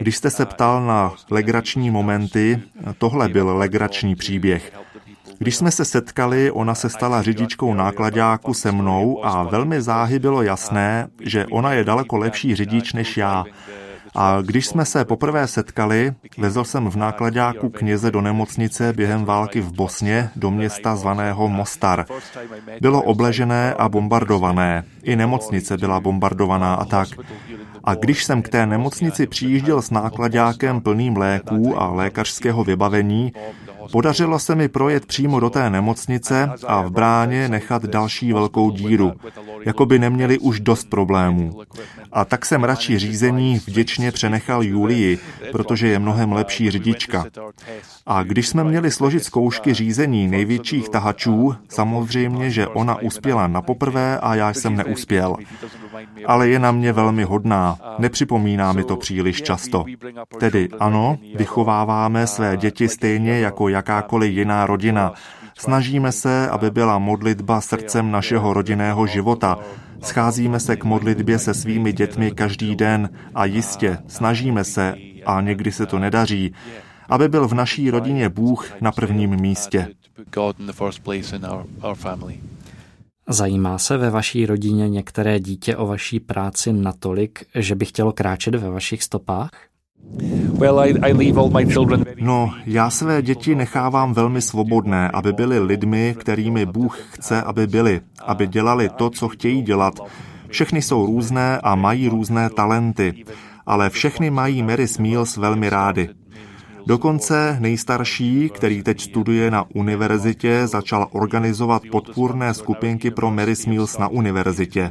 když 0.00 0.16
jste 0.16 0.30
se 0.30 0.46
ptal 0.46 0.86
na 0.86 1.12
legrační 1.30 1.90
momenty, 1.90 2.60
tohle 2.98 3.28
byl 3.28 3.56
legrační 3.56 4.16
příběh. 4.16 4.72
Když 5.38 5.56
jsme 5.56 5.70
se 5.70 5.84
setkali, 5.84 6.50
ona 6.50 6.74
se 6.74 6.88
stala 6.88 7.22
řidičkou 7.22 7.74
nákladáku 7.74 8.54
se 8.54 8.72
mnou 8.72 9.24
a 9.24 9.42
velmi 9.42 9.82
záhy 9.82 10.18
bylo 10.18 10.42
jasné, 10.42 11.08
že 11.20 11.46
ona 11.46 11.72
je 11.72 11.84
daleko 11.84 12.16
lepší 12.16 12.54
řidič 12.54 12.92
než 12.92 13.16
já. 13.16 13.44
A 14.14 14.40
když 14.42 14.66
jsme 14.66 14.84
se 14.84 15.04
poprvé 15.04 15.46
setkali, 15.46 16.14
vezl 16.38 16.64
jsem 16.64 16.88
v 16.88 16.96
nákladáku 16.96 17.68
kněze 17.68 18.10
do 18.10 18.20
nemocnice 18.20 18.92
během 18.92 19.24
války 19.24 19.60
v 19.60 19.72
Bosně 19.72 20.30
do 20.36 20.50
města 20.50 20.96
zvaného 20.96 21.48
Mostar. 21.48 22.06
Bylo 22.80 23.02
obležené 23.02 23.74
a 23.74 23.88
bombardované. 23.88 24.84
I 25.02 25.16
nemocnice 25.16 25.76
byla 25.76 26.00
bombardovaná 26.00 26.74
a 26.74 26.84
tak. 26.84 27.08
A 27.84 27.94
když 27.94 28.24
jsem 28.24 28.42
k 28.42 28.48
té 28.48 28.66
nemocnici 28.66 29.26
přijížděl 29.26 29.82
s 29.82 29.90
nákladákem 29.90 30.80
plným 30.80 31.16
léků 31.16 31.82
a 31.82 31.92
lékařského 31.92 32.64
vybavení, 32.64 33.32
Podařilo 33.92 34.38
se 34.38 34.54
mi 34.54 34.68
projet 34.68 35.06
přímo 35.06 35.40
do 35.40 35.50
té 35.50 35.70
nemocnice 35.70 36.50
a 36.66 36.82
v 36.82 36.90
bráně 36.90 37.48
nechat 37.48 37.84
další 37.84 38.32
velkou 38.32 38.70
díru, 38.70 39.12
jako 39.64 39.86
by 39.86 39.98
neměli 39.98 40.38
už 40.38 40.60
dost 40.60 40.90
problémů. 40.90 41.60
A 42.14 42.24
tak 42.24 42.46
jsem 42.46 42.64
radši 42.64 42.98
řízení 42.98 43.60
vděčně 43.66 44.12
přenechal 44.12 44.62
Julii, 44.62 45.18
protože 45.52 45.88
je 45.88 45.98
mnohem 45.98 46.32
lepší 46.32 46.70
řidička. 46.70 47.24
A 48.06 48.22
když 48.22 48.48
jsme 48.48 48.64
měli 48.64 48.90
složit 48.90 49.24
zkoušky 49.24 49.74
řízení 49.74 50.28
největších 50.28 50.88
tahačů, 50.88 51.54
samozřejmě, 51.68 52.50
že 52.50 52.66
ona 52.66 53.02
uspěla 53.02 53.46
na 53.46 53.62
poprvé 53.62 54.18
a 54.18 54.34
já 54.34 54.52
jsem 54.52 54.76
neuspěl. 54.76 55.36
Ale 56.26 56.48
je 56.48 56.58
na 56.58 56.72
mě 56.72 56.92
velmi 56.92 57.24
hodná, 57.24 57.78
nepřipomíná 57.98 58.72
mi 58.72 58.84
to 58.84 58.96
příliš 58.96 59.42
často. 59.42 59.84
Tedy 60.38 60.68
ano, 60.80 61.18
vychováváme 61.34 62.26
své 62.26 62.56
děti 62.56 62.88
stejně 62.88 63.38
jako 63.38 63.68
jakákoliv 63.68 64.32
jiná 64.32 64.66
rodina. 64.66 65.12
Snažíme 65.58 66.12
se, 66.12 66.48
aby 66.48 66.70
byla 66.70 66.98
modlitba 66.98 67.60
srdcem 67.60 68.10
našeho 68.10 68.52
rodinného 68.52 69.06
života. 69.06 69.58
Scházíme 70.04 70.60
se 70.60 70.76
k 70.76 70.84
modlitbě 70.84 71.38
se 71.38 71.54
svými 71.54 71.92
dětmi 71.92 72.30
každý 72.30 72.76
den 72.76 73.10
a 73.34 73.44
jistě 73.44 73.98
snažíme 74.08 74.64
se, 74.64 74.94
a 75.26 75.40
někdy 75.40 75.72
se 75.72 75.86
to 75.86 75.98
nedaří, 75.98 76.54
aby 77.08 77.28
byl 77.28 77.48
v 77.48 77.54
naší 77.54 77.90
rodině 77.90 78.28
Bůh 78.28 78.80
na 78.80 78.92
prvním 78.92 79.36
místě. 79.40 79.88
Zajímá 83.28 83.78
se 83.78 83.96
ve 83.96 84.10
vaší 84.10 84.46
rodině 84.46 84.88
některé 84.88 85.40
dítě 85.40 85.76
o 85.76 85.86
vaší 85.86 86.20
práci 86.20 86.72
natolik, 86.72 87.46
že 87.54 87.74
by 87.74 87.84
chtělo 87.84 88.12
kráčet 88.12 88.54
ve 88.54 88.70
vašich 88.70 89.02
stopách? 89.02 89.50
No, 92.20 92.50
já 92.66 92.90
své 92.90 93.22
děti 93.22 93.54
nechávám 93.54 94.14
velmi 94.14 94.42
svobodné, 94.42 95.10
aby 95.10 95.32
byly 95.32 95.58
lidmi, 95.58 96.16
kterými 96.18 96.66
Bůh 96.66 96.98
chce, 97.10 97.42
aby 97.42 97.66
byli, 97.66 98.00
aby 98.26 98.46
dělali 98.46 98.88
to, 98.88 99.10
co 99.10 99.28
chtějí 99.28 99.62
dělat. 99.62 99.94
Všechny 100.48 100.82
jsou 100.82 101.06
různé 101.06 101.60
a 101.62 101.74
mají 101.74 102.08
různé 102.08 102.50
talenty, 102.50 103.24
ale 103.66 103.90
všechny 103.90 104.30
mají 104.30 104.62
Mary 104.62 104.88
Smiles 104.88 105.36
velmi 105.36 105.70
rády. 105.70 106.08
Dokonce 106.86 107.56
nejstarší, 107.60 108.50
který 108.54 108.82
teď 108.82 109.00
studuje 109.00 109.50
na 109.50 109.64
univerzitě, 109.74 110.66
začal 110.66 111.08
organizovat 111.12 111.82
podpůrné 111.90 112.54
skupinky 112.54 113.10
pro 113.10 113.30
Mary 113.30 113.56
Smiles 113.56 113.98
na 113.98 114.08
univerzitě. 114.08 114.90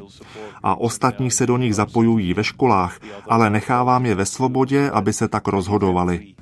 A 0.63 0.75
ostatní 0.75 1.31
se 1.31 1.45
do 1.45 1.57
nich 1.57 1.75
zapojují 1.75 2.33
ve 2.33 2.43
školách, 2.43 2.99
ale 3.27 3.49
nechávám 3.49 4.05
je 4.05 4.15
ve 4.15 4.25
svobodě, 4.25 4.89
aby 4.89 5.13
se 5.13 5.27
tak 5.27 5.47
rozhodovali. 5.47 6.33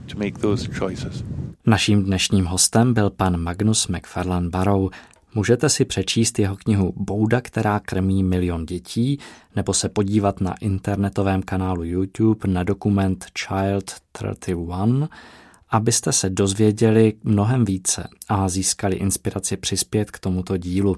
Naším 1.66 2.04
dnešním 2.04 2.46
hostem 2.46 2.94
byl 2.94 3.10
pan 3.10 3.38
Magnus 3.38 3.88
McFarlane 3.88 4.50
Barrow, 4.50 4.90
Můžete 5.36 5.70
si 5.70 5.86
přečíst 5.86 6.40
jeho 6.40 6.56
knihu 6.56 6.94
Bouda, 6.96 7.42
která 7.42 7.80
krmí 7.80 8.24
milion 8.24 8.66
dětí, 8.66 9.20
nebo 9.56 9.74
se 9.74 9.90
podívat 9.90 10.42
na 10.42 10.56
internetovém 10.62 11.44
kanálu 11.44 11.84
YouTube 11.84 12.48
na 12.48 12.64
dokument 12.64 13.26
Child 13.34 13.94
31, 14.12 15.10
abyste 15.70 16.12
se 16.12 16.30
dozvěděli 16.30 17.14
mnohem 17.24 17.66
více 17.66 18.08
a 18.30 18.50
získali 18.50 18.96
inspiraci 18.96 19.58
přispět 19.58 20.12
k 20.12 20.20
tomuto 20.20 20.58
dílu. 20.58 20.96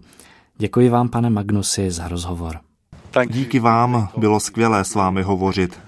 Děkuji 0.58 0.90
vám, 0.90 1.10
pane 1.10 1.30
Magnusi, 1.30 1.92
za 1.92 2.08
rozhovor. 2.08 2.60
Díky 3.28 3.60
vám, 3.60 4.10
bylo 4.18 4.40
skvělé 4.40 4.86
s 4.86 4.96
vámi 4.96 5.22
hovořit. 5.22 5.80